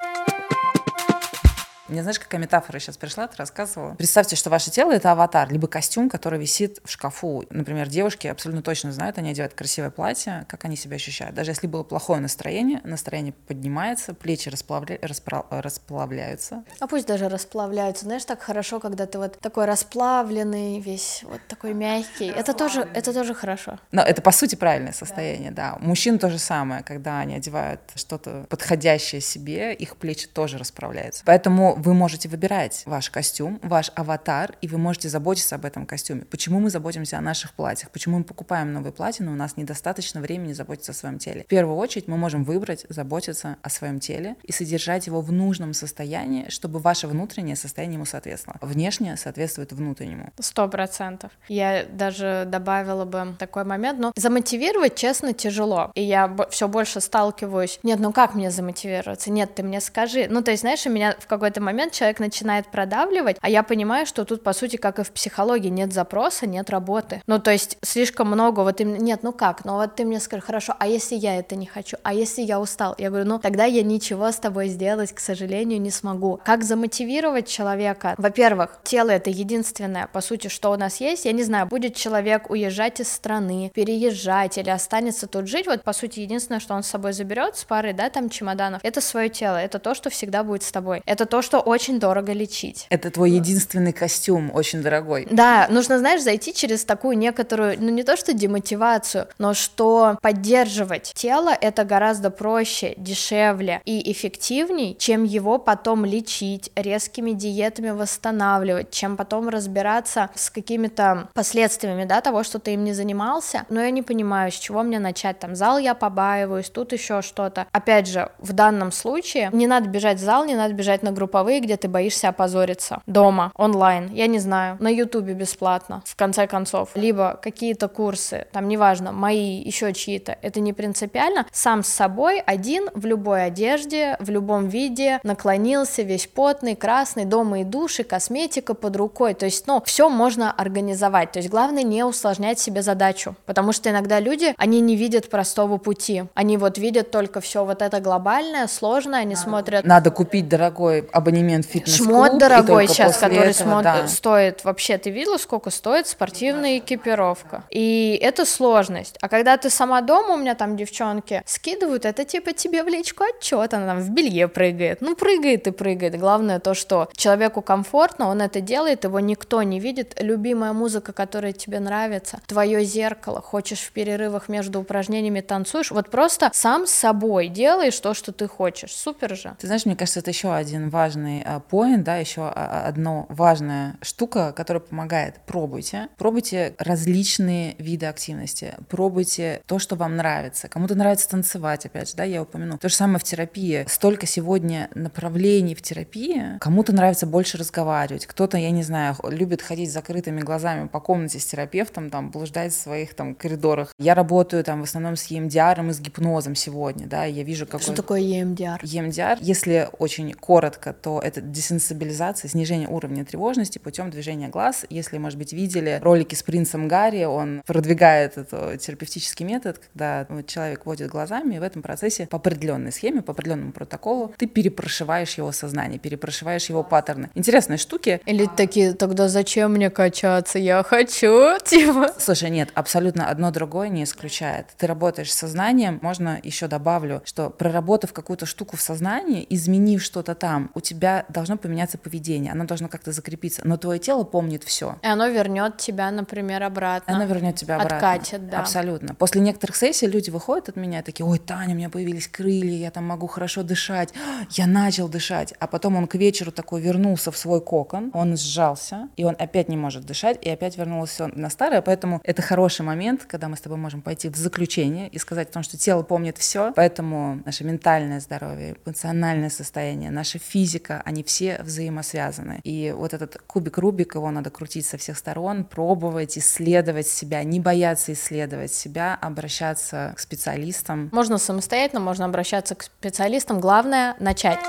Мне 1.86 2.00
знаешь, 2.00 2.18
какая 2.18 2.40
метафора 2.40 2.78
сейчас 2.78 2.96
пришла, 2.96 3.26
ты 3.26 3.36
рассказывала? 3.36 3.94
Представьте, 3.94 4.36
что 4.36 4.48
ваше 4.48 4.70
тело— 4.70 4.90
это 4.92 5.12
аватар, 5.12 5.52
либо 5.52 5.68
костюм, 5.68 6.08
который 6.08 6.38
висит 6.38 6.78
в 6.82 6.90
шкафу. 6.90 7.44
Например, 7.50 7.88
девушки 7.88 8.26
абсолютно 8.26 8.62
точно 8.62 8.90
знают, 8.90 9.18
они 9.18 9.30
одевают 9.30 9.52
красивое 9.52 9.90
платье, 9.90 10.46
как 10.48 10.64
они 10.64 10.76
себя 10.76 10.96
ощущают. 10.96 11.34
Даже 11.34 11.50
если 11.50 11.66
было 11.66 11.82
плохое 11.82 12.20
настроение, 12.20 12.80
настроение 12.84 13.34
поднимается, 13.46 14.14
плечи 14.14 14.48
расплавля... 14.48 14.98
распра... 15.02 15.44
расплавляются. 15.50 16.64
А 16.80 16.86
пусть 16.86 17.06
даже 17.06 17.28
расплавляются. 17.28 18.06
Знаешь, 18.06 18.24
так 18.24 18.40
хорошо, 18.40 18.80
когда 18.80 19.06
ты 19.06 19.18
вот 19.18 19.38
такой 19.38 19.66
расплавленный, 19.66 20.80
весь 20.80 21.22
вот 21.24 21.40
такой 21.48 21.74
мягкий. 21.74 22.28
Это 22.28 22.54
тоже, 22.54 22.88
это 22.94 23.12
тоже 23.12 23.34
хорошо. 23.34 23.78
Но 23.92 24.00
это, 24.00 24.22
по 24.22 24.32
сути, 24.32 24.54
правильное 24.54 24.92
состояние, 24.92 25.50
да. 25.50 25.72
да. 25.72 25.78
Мужчин 25.80 26.18
то 26.18 26.30
же 26.30 26.38
самое, 26.38 26.82
когда 26.82 27.18
они 27.18 27.34
одевают 27.34 27.80
что-то 27.94 28.46
подходящее 28.48 29.20
себе, 29.20 29.74
их 29.74 29.98
плечи 29.98 30.26
тоже 30.26 30.56
расправляются. 30.56 31.22
Поэтому 31.26 31.73
вы 31.76 31.94
можете 31.94 32.28
выбирать 32.28 32.82
ваш 32.86 33.10
костюм, 33.10 33.60
ваш 33.62 33.90
аватар, 33.94 34.56
и 34.60 34.68
вы 34.68 34.78
можете 34.78 35.08
заботиться 35.08 35.54
об 35.54 35.64
этом 35.64 35.86
костюме. 35.86 36.22
Почему 36.22 36.60
мы 36.60 36.70
заботимся 36.70 37.18
о 37.18 37.20
наших 37.20 37.52
платьях? 37.52 37.90
Почему 37.90 38.18
мы 38.18 38.24
покупаем 38.24 38.72
новые 38.72 38.92
платья, 38.92 39.24
но 39.24 39.32
у 39.32 39.36
нас 39.36 39.56
недостаточно 39.56 40.20
времени 40.20 40.52
заботиться 40.52 40.92
о 40.92 40.94
своем 40.94 41.18
теле? 41.18 41.42
В 41.44 41.46
первую 41.46 41.76
очередь 41.76 42.08
мы 42.08 42.16
можем 42.16 42.44
выбрать 42.44 42.86
заботиться 42.88 43.56
о 43.62 43.70
своем 43.70 44.00
теле 44.00 44.36
и 44.42 44.52
содержать 44.52 45.06
его 45.06 45.20
в 45.20 45.32
нужном 45.32 45.74
состоянии, 45.74 46.48
чтобы 46.48 46.78
ваше 46.78 47.06
внутреннее 47.06 47.56
состояние 47.56 47.96
ему 47.96 48.06
соответствовало. 48.06 48.58
Внешнее 48.60 49.16
соответствует 49.16 49.72
внутреннему. 49.72 50.32
Сто 50.38 50.68
процентов. 50.68 51.32
Я 51.48 51.84
даже 51.84 52.44
добавила 52.46 53.04
бы 53.04 53.34
такой 53.38 53.64
момент, 53.64 53.98
но 53.98 54.12
замотивировать, 54.16 54.94
честно, 54.94 55.32
тяжело. 55.32 55.90
И 55.94 56.02
я 56.02 56.34
все 56.50 56.68
больше 56.68 57.00
сталкиваюсь. 57.00 57.80
Нет, 57.82 58.00
ну 58.00 58.12
как 58.12 58.34
мне 58.34 58.50
замотивироваться? 58.50 59.30
Нет, 59.30 59.54
ты 59.54 59.62
мне 59.62 59.80
скажи. 59.80 60.26
Ну, 60.28 60.42
то 60.42 60.50
есть, 60.50 60.62
знаешь, 60.62 60.86
у 60.86 60.90
меня 60.90 61.14
в 61.18 61.26
какой-то 61.26 61.60
момент 61.64 61.92
человек 61.92 62.20
начинает 62.20 62.68
продавливать, 62.68 63.36
а 63.40 63.48
я 63.48 63.62
понимаю, 63.62 64.06
что 64.06 64.24
тут, 64.24 64.42
по 64.42 64.52
сути, 64.52 64.76
как 64.76 64.98
и 64.98 65.02
в 65.02 65.10
психологии, 65.10 65.68
нет 65.68 65.92
запроса, 65.92 66.46
нет 66.46 66.70
работы. 66.70 67.22
Ну, 67.26 67.38
то 67.38 67.50
есть 67.50 67.78
слишком 67.82 68.28
много, 68.28 68.60
вот 68.60 68.80
им, 68.80 68.96
нет, 68.96 69.22
ну 69.22 69.32
как, 69.32 69.64
ну 69.64 69.74
вот 69.74 69.96
ты 69.96 70.04
мне 70.04 70.20
скажи, 70.20 70.42
хорошо, 70.42 70.74
а 70.78 70.86
если 70.86 71.16
я 71.16 71.36
это 71.38 71.56
не 71.56 71.66
хочу, 71.66 71.96
а 72.02 72.14
если 72.14 72.42
я 72.42 72.60
устал? 72.60 72.94
Я 72.98 73.10
говорю, 73.10 73.26
ну 73.26 73.38
тогда 73.38 73.64
я 73.64 73.82
ничего 73.82 74.30
с 74.30 74.36
тобой 74.36 74.68
сделать, 74.68 75.12
к 75.12 75.20
сожалению, 75.20 75.80
не 75.80 75.90
смогу. 75.90 76.40
Как 76.44 76.62
замотивировать 76.62 77.48
человека? 77.48 78.14
Во-первых, 78.18 78.78
тело 78.84 79.10
это 79.10 79.30
единственное, 79.30 80.06
по 80.08 80.20
сути, 80.20 80.48
что 80.48 80.70
у 80.70 80.76
нас 80.76 81.00
есть. 81.00 81.24
Я 81.24 81.32
не 81.32 81.42
знаю, 81.42 81.66
будет 81.66 81.96
человек 81.96 82.50
уезжать 82.50 83.00
из 83.00 83.12
страны, 83.12 83.70
переезжать 83.74 84.58
или 84.58 84.70
останется 84.70 85.26
тут 85.26 85.48
жить, 85.48 85.66
вот, 85.66 85.82
по 85.82 85.92
сути, 85.92 86.20
единственное, 86.20 86.60
что 86.60 86.74
он 86.74 86.82
с 86.82 86.88
собой 86.88 87.12
заберет 87.12 87.56
с 87.56 87.64
парой, 87.64 87.92
да, 87.92 88.10
там, 88.10 88.28
чемоданов, 88.28 88.80
это 88.84 89.00
свое 89.00 89.28
тело, 89.28 89.56
это 89.56 89.78
то, 89.78 89.94
что 89.94 90.10
всегда 90.10 90.44
будет 90.44 90.62
с 90.62 90.72
тобой. 90.72 91.02
Это 91.06 91.26
то, 91.26 91.42
что 91.42 91.53
что 91.54 91.60
очень 91.60 92.00
дорого 92.00 92.32
лечить. 92.32 92.88
Это 92.90 93.12
твой 93.12 93.30
единственный 93.30 93.92
костюм, 93.92 94.50
очень 94.52 94.82
дорогой. 94.82 95.28
Да, 95.30 95.68
нужно, 95.70 96.00
знаешь, 96.00 96.20
зайти 96.20 96.52
через 96.52 96.84
такую 96.84 97.16
некоторую, 97.16 97.76
ну 97.80 97.90
не 97.90 98.02
то 98.02 98.16
что 98.16 98.32
демотивацию, 98.32 99.28
но 99.38 99.54
что 99.54 100.18
поддерживать 100.20 101.12
тело 101.14 101.50
это 101.50 101.84
гораздо 101.84 102.30
проще, 102.30 102.94
дешевле 102.96 103.80
и 103.84 104.10
эффективней, 104.10 104.96
чем 104.98 105.22
его 105.22 105.58
потом 105.58 106.04
лечить, 106.04 106.72
резкими 106.74 107.30
диетами 107.30 107.90
восстанавливать, 107.90 108.90
чем 108.90 109.16
потом 109.16 109.48
разбираться 109.48 110.30
с 110.34 110.50
какими-то 110.50 111.28
последствиями, 111.34 112.04
да, 112.04 112.20
того, 112.20 112.42
что 112.42 112.58
ты 112.58 112.74
им 112.74 112.82
не 112.82 112.94
занимался. 112.94 113.64
Но 113.68 113.80
я 113.80 113.92
не 113.92 114.02
понимаю, 114.02 114.50
с 114.50 114.56
чего 114.56 114.82
мне 114.82 114.98
начать, 114.98 115.38
там, 115.38 115.54
зал 115.54 115.78
я 115.78 115.94
побаиваюсь, 115.94 116.68
тут 116.68 116.92
еще 116.92 117.22
что-то. 117.22 117.68
Опять 117.70 118.08
же, 118.08 118.32
в 118.38 118.52
данном 118.52 118.90
случае 118.90 119.50
не 119.52 119.68
надо 119.68 119.88
бежать 119.88 120.18
в 120.18 120.24
зал, 120.24 120.44
не 120.44 120.56
надо 120.56 120.74
бежать 120.74 121.04
на 121.04 121.12
групповые 121.12 121.43
групповые, 121.44 121.60
где 121.60 121.76
ты 121.76 121.88
боишься 121.88 122.28
опозориться. 122.28 123.02
Дома, 123.06 123.52
онлайн, 123.56 124.10
я 124.12 124.26
не 124.26 124.38
знаю, 124.38 124.76
на 124.80 124.88
ютубе 124.88 125.34
бесплатно, 125.34 126.02
в 126.06 126.16
конце 126.16 126.46
концов. 126.46 126.90
Либо 126.94 127.38
какие-то 127.42 127.88
курсы, 127.88 128.46
там 128.52 128.68
неважно, 128.68 129.12
мои, 129.12 129.60
еще 129.60 129.92
чьи-то, 129.92 130.36
это 130.42 130.60
не 130.60 130.72
принципиально. 130.72 131.46
Сам 131.52 131.82
с 131.82 131.88
собой, 131.88 132.40
один, 132.40 132.88
в 132.94 133.06
любой 133.06 133.44
одежде, 133.44 134.16
в 134.20 134.30
любом 134.30 134.68
виде, 134.68 135.20
наклонился, 135.22 136.02
весь 136.02 136.26
потный, 136.26 136.76
красный, 136.76 137.24
дома 137.24 137.60
и 137.60 137.64
души, 137.64 138.04
косметика 138.04 138.74
под 138.74 138.96
рукой, 138.96 139.34
то 139.34 139.44
есть, 139.44 139.66
ну, 139.66 139.82
все 139.84 140.08
можно 140.08 140.50
организовать, 140.50 141.32
то 141.32 141.38
есть 141.38 141.50
главное 141.50 141.82
не 141.82 142.04
усложнять 142.04 142.58
себе 142.58 142.82
задачу, 142.82 143.34
потому 143.46 143.72
что 143.72 143.90
иногда 143.90 144.20
люди, 144.20 144.54
они 144.56 144.80
не 144.80 144.96
видят 144.96 145.28
простого 145.28 145.76
пути, 145.78 146.24
они 146.34 146.56
вот 146.56 146.78
видят 146.78 147.10
только 147.10 147.40
все 147.40 147.64
вот 147.64 147.82
это 147.82 148.00
глобальное, 148.00 148.66
сложное, 148.66 149.20
они 149.20 149.36
смотрят... 149.36 149.84
Надо 149.84 150.10
купить 150.10 150.48
дорогой 150.48 151.08
абонемент 151.12 151.33
абонемент 151.34 151.66
в 151.66 151.68
фитнес-клуб. 151.68 152.08
Шмот 152.08 152.38
дорогой 152.38 152.88
сейчас, 152.88 153.16
который 153.16 153.50
этого, 153.50 153.52
смот... 153.52 153.82
да. 153.82 154.08
стоит, 154.08 154.64
вообще, 154.64 154.98
ты 154.98 155.10
видела, 155.10 155.36
сколько 155.36 155.70
стоит 155.70 156.06
спортивная 156.06 156.78
экипировка? 156.78 157.64
И 157.70 158.18
это 158.22 158.44
сложность. 158.44 159.16
А 159.20 159.28
когда 159.28 159.56
ты 159.56 159.70
сама 159.70 160.00
дома, 160.00 160.34
у 160.34 160.36
меня 160.36 160.54
там 160.54 160.76
девчонки 160.76 161.42
скидывают, 161.46 162.04
это 162.04 162.24
типа 162.24 162.52
тебе 162.52 162.82
в 162.82 162.88
личку 162.88 163.24
отчет, 163.24 163.74
она 163.74 163.86
там 163.86 164.00
в 164.00 164.10
белье 164.10 164.48
прыгает. 164.48 165.00
Ну, 165.00 165.16
прыгает 165.16 165.66
и 165.66 165.70
прыгает. 165.70 166.18
Главное 166.18 166.60
то, 166.60 166.74
что 166.74 167.08
человеку 167.16 167.62
комфортно, 167.62 168.28
он 168.28 168.40
это 168.40 168.60
делает, 168.60 169.04
его 169.04 169.20
никто 169.20 169.62
не 169.62 169.80
видит. 169.80 170.16
Любимая 170.20 170.72
музыка, 170.72 171.12
которая 171.12 171.52
тебе 171.52 171.80
нравится, 171.80 172.40
твое 172.46 172.84
зеркало, 172.84 173.40
хочешь 173.40 173.80
в 173.80 173.90
перерывах 173.92 174.48
между 174.48 174.80
упражнениями 174.80 175.40
танцуешь, 175.40 175.90
вот 175.90 176.10
просто 176.10 176.50
сам 176.52 176.86
с 176.86 176.90
собой 176.90 177.48
делаешь 177.48 177.98
то, 177.98 178.14
что 178.14 178.32
ты 178.32 178.46
хочешь. 178.46 178.94
Супер 178.94 179.36
же. 179.36 179.56
Ты 179.58 179.66
знаешь, 179.66 179.86
мне 179.86 179.96
кажется, 179.96 180.20
это 180.20 180.30
еще 180.30 180.52
один 180.52 180.90
важный 180.90 181.23
важный 181.24 181.44
поинт, 181.68 182.04
да, 182.04 182.16
еще 182.16 182.48
одна 182.48 183.26
важная 183.28 183.96
штука, 184.02 184.52
которая 184.52 184.80
помогает. 184.80 185.40
Пробуйте. 185.46 186.08
Пробуйте 186.16 186.74
различные 186.78 187.74
виды 187.78 188.06
активности. 188.06 188.74
Пробуйте 188.88 189.60
то, 189.66 189.78
что 189.78 189.96
вам 189.96 190.16
нравится. 190.16 190.68
Кому-то 190.68 190.94
нравится 190.94 191.28
танцевать, 191.28 191.86
опять 191.86 192.10
же, 192.10 192.16
да, 192.16 192.24
я 192.24 192.42
упомяну. 192.42 192.78
То 192.78 192.88
же 192.88 192.94
самое 192.94 193.18
в 193.18 193.24
терапии. 193.24 193.84
Столько 193.88 194.26
сегодня 194.26 194.88
направлений 194.94 195.74
в 195.74 195.82
терапии. 195.82 196.58
Кому-то 196.60 196.94
нравится 196.94 197.26
больше 197.26 197.58
разговаривать. 197.58 198.26
Кто-то, 198.26 198.58
я 198.58 198.70
не 198.70 198.82
знаю, 198.82 199.16
любит 199.24 199.62
ходить 199.62 199.90
с 199.90 199.94
закрытыми 199.94 200.40
глазами 200.40 200.88
по 200.88 201.00
комнате 201.00 201.38
с 201.38 201.46
терапевтом, 201.46 202.10
там, 202.10 202.30
блуждать 202.30 202.72
в 202.72 202.76
своих 202.80 203.14
там 203.14 203.34
коридорах. 203.34 203.92
Я 203.98 204.14
работаю 204.14 204.64
там 204.64 204.80
в 204.80 204.84
основном 204.84 205.16
с 205.16 205.30
EMDR 205.30 205.88
и 205.88 205.92
с 205.92 206.00
гипнозом 206.00 206.54
сегодня, 206.54 207.06
да, 207.06 207.24
я 207.24 207.42
вижу, 207.42 207.66
какой... 207.66 207.80
Что 207.80 207.94
такое 207.94 208.20
EMDR? 208.20 208.80
EMDR, 208.82 209.38
если 209.40 209.88
очень 209.98 210.32
коротко, 210.32 210.92
то 210.92 211.13
что 211.14 211.20
это 211.24 211.40
десенсибилизация, 211.40 212.48
снижение 212.48 212.88
уровня 212.88 213.24
тревожности 213.24 213.78
путем 213.78 214.10
движения 214.10 214.48
глаз. 214.48 214.84
Если, 214.90 215.18
может 215.18 215.38
быть, 215.38 215.52
видели 215.52 216.00
ролики 216.02 216.34
с 216.34 216.42
принцем 216.42 216.88
Гарри, 216.88 217.24
он 217.24 217.62
продвигает 217.66 218.36
этот 218.36 218.80
терапевтический 218.80 219.44
метод, 219.44 219.80
когда 219.92 220.26
человек 220.46 220.86
водит 220.86 221.10
глазами, 221.10 221.56
и 221.56 221.58
в 221.58 221.62
этом 221.62 221.82
процессе 221.82 222.26
по 222.26 222.36
определенной 222.36 222.90
схеме, 222.90 223.22
по 223.22 223.32
определенному 223.32 223.72
протоколу 223.72 224.34
ты 224.36 224.46
перепрошиваешь 224.46 225.38
его 225.38 225.52
сознание, 225.52 225.98
перепрошиваешь 225.98 226.68
его 226.68 226.82
паттерны. 226.82 227.30
Интересные 227.34 227.78
штуки. 227.78 228.20
Или 228.26 228.46
такие, 228.46 228.94
тогда 228.94 229.28
зачем 229.28 229.72
мне 229.72 229.90
качаться? 229.90 230.58
Я 230.58 230.82
хочу, 230.82 231.58
типа. 231.64 232.14
Слушай, 232.18 232.50
нет, 232.50 232.70
абсолютно 232.74 233.28
одно 233.28 233.50
другое 233.50 233.88
не 233.88 234.02
исключает. 234.04 234.66
Ты 234.78 234.86
работаешь 234.86 235.32
с 235.32 235.38
сознанием, 235.38 235.98
можно 236.02 236.40
еще 236.42 236.66
добавлю, 236.66 237.22
что 237.24 237.50
проработав 237.50 238.12
какую-то 238.12 238.46
штуку 238.46 238.76
в 238.76 238.80
сознании, 238.80 239.46
изменив 239.48 240.02
что-то 240.02 240.34
там, 240.34 240.70
у 240.74 240.80
тебя 240.80 241.03
должно 241.28 241.56
поменяться 241.56 241.98
поведение, 241.98 242.52
оно 242.52 242.64
должно 242.64 242.88
как-то 242.88 243.12
закрепиться, 243.12 243.62
но 243.64 243.76
твое 243.76 243.98
тело 243.98 244.24
помнит 244.24 244.64
все. 244.64 244.96
И 245.02 245.06
оно 245.06 245.28
вернет 245.28 245.78
тебя, 245.78 246.10
например, 246.10 246.62
обратно. 246.62 247.14
Оно 247.14 247.24
вернет 247.24 247.56
тебя 247.56 247.76
обратно. 247.76 247.96
Откатит, 247.96 248.48
да. 248.48 248.60
Абсолютно. 248.60 249.14
После 249.14 249.40
некоторых 249.40 249.76
сессий 249.76 250.06
люди 250.06 250.30
выходят 250.30 250.68
от 250.68 250.76
меня 250.76 251.02
такие, 251.02 251.26
ой, 251.26 251.38
Таня, 251.38 251.74
у 251.74 251.76
меня 251.76 251.90
появились 251.90 252.28
крылья, 252.28 252.76
я 252.76 252.90
там 252.90 253.04
могу 253.04 253.26
хорошо 253.26 253.62
дышать. 253.62 254.12
Я 254.50 254.66
начал 254.66 255.08
дышать. 255.08 255.54
А 255.58 255.66
потом 255.66 255.96
он 255.96 256.06
к 256.06 256.14
вечеру 256.14 256.52
такой 256.52 256.80
вернулся 256.80 257.30
в 257.32 257.36
свой 257.36 257.60
кокон, 257.60 258.10
он 258.14 258.36
сжался, 258.36 259.08
и 259.16 259.24
он 259.24 259.36
опять 259.38 259.68
не 259.68 259.76
может 259.76 260.04
дышать, 260.04 260.38
и 260.40 260.50
опять 260.50 260.76
вернулся 260.76 261.26
на 261.28 261.50
старое. 261.50 261.82
Поэтому 261.82 262.20
это 262.24 262.42
хороший 262.42 262.82
момент, 262.82 263.24
когда 263.24 263.48
мы 263.48 263.56
с 263.56 263.60
тобой 263.60 263.78
можем 263.78 264.02
пойти 264.02 264.28
в 264.28 264.36
заключение 264.36 265.08
и 265.08 265.18
сказать 265.18 265.50
о 265.50 265.52
том, 265.52 265.62
что 265.62 265.76
тело 265.76 266.02
помнит 266.02 266.38
все. 266.38 266.72
Поэтому 266.76 267.42
наше 267.44 267.64
ментальное 267.64 268.20
здоровье, 268.20 268.76
эмоциональное 268.84 269.50
состояние, 269.50 270.10
наша 270.10 270.38
физика, 270.38 270.83
они 270.90 271.22
все 271.22 271.60
взаимосвязаны. 271.62 272.60
И 272.64 272.94
вот 272.96 273.14
этот 273.14 273.38
кубик 273.46 273.78
Рубик, 273.78 274.14
его 274.14 274.30
надо 274.30 274.50
крутить 274.50 274.86
со 274.86 274.96
всех 274.96 275.18
сторон, 275.18 275.64
пробовать, 275.64 276.38
исследовать 276.38 277.06
себя, 277.06 277.42
не 277.44 277.60
бояться 277.60 278.12
исследовать 278.12 278.72
себя, 278.72 279.18
обращаться 279.20 280.12
к 280.16 280.20
специалистам. 280.20 281.08
Можно 281.12 281.38
самостоятельно, 281.38 282.00
можно 282.00 282.24
обращаться 282.24 282.74
к 282.74 282.82
специалистам. 282.82 283.60
Главное— 283.60 284.16
начать. 284.20 284.60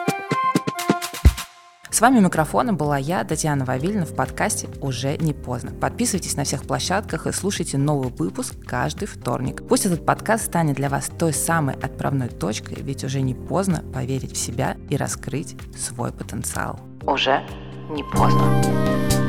С 1.89 2.01
вами 2.01 2.19
микрофона 2.19 2.73
была 2.73 2.97
я, 2.97 3.23
Татьяна 3.23 3.63
Вавильна, 3.63 4.05
в 4.05 4.13
подкасте 4.15 4.67
«Уже 4.81 5.17
не 5.17 5.33
поздно». 5.33 5.71
Подписывайтесь 5.71 6.35
на 6.35 6.43
всех 6.43 6.63
площадках 6.63 7.27
и 7.27 7.31
слушайте 7.31 7.77
новый 7.77 8.09
выпуск 8.09 8.55
каждый 8.65 9.07
вторник. 9.07 9.63
Пусть 9.67 9.85
этот 9.85 10.05
подкаст 10.05 10.45
станет 10.45 10.75
для 10.75 10.89
вас 10.89 11.09
той 11.17 11.31
самой 11.31 11.75
отправной 11.75 12.29
точкой, 12.29 12.81
ведь 12.81 13.03
уже 13.03 13.21
не 13.21 13.33
поздно 13.33 13.83
поверить 13.93 14.33
в 14.33 14.37
себя 14.37 14.75
и 14.89 14.97
раскрыть 14.97 15.55
свой 15.77 16.11
потенциал. 16.11 16.79
Уже 17.03 17.45
не 17.89 18.03
поздно. 18.03 19.24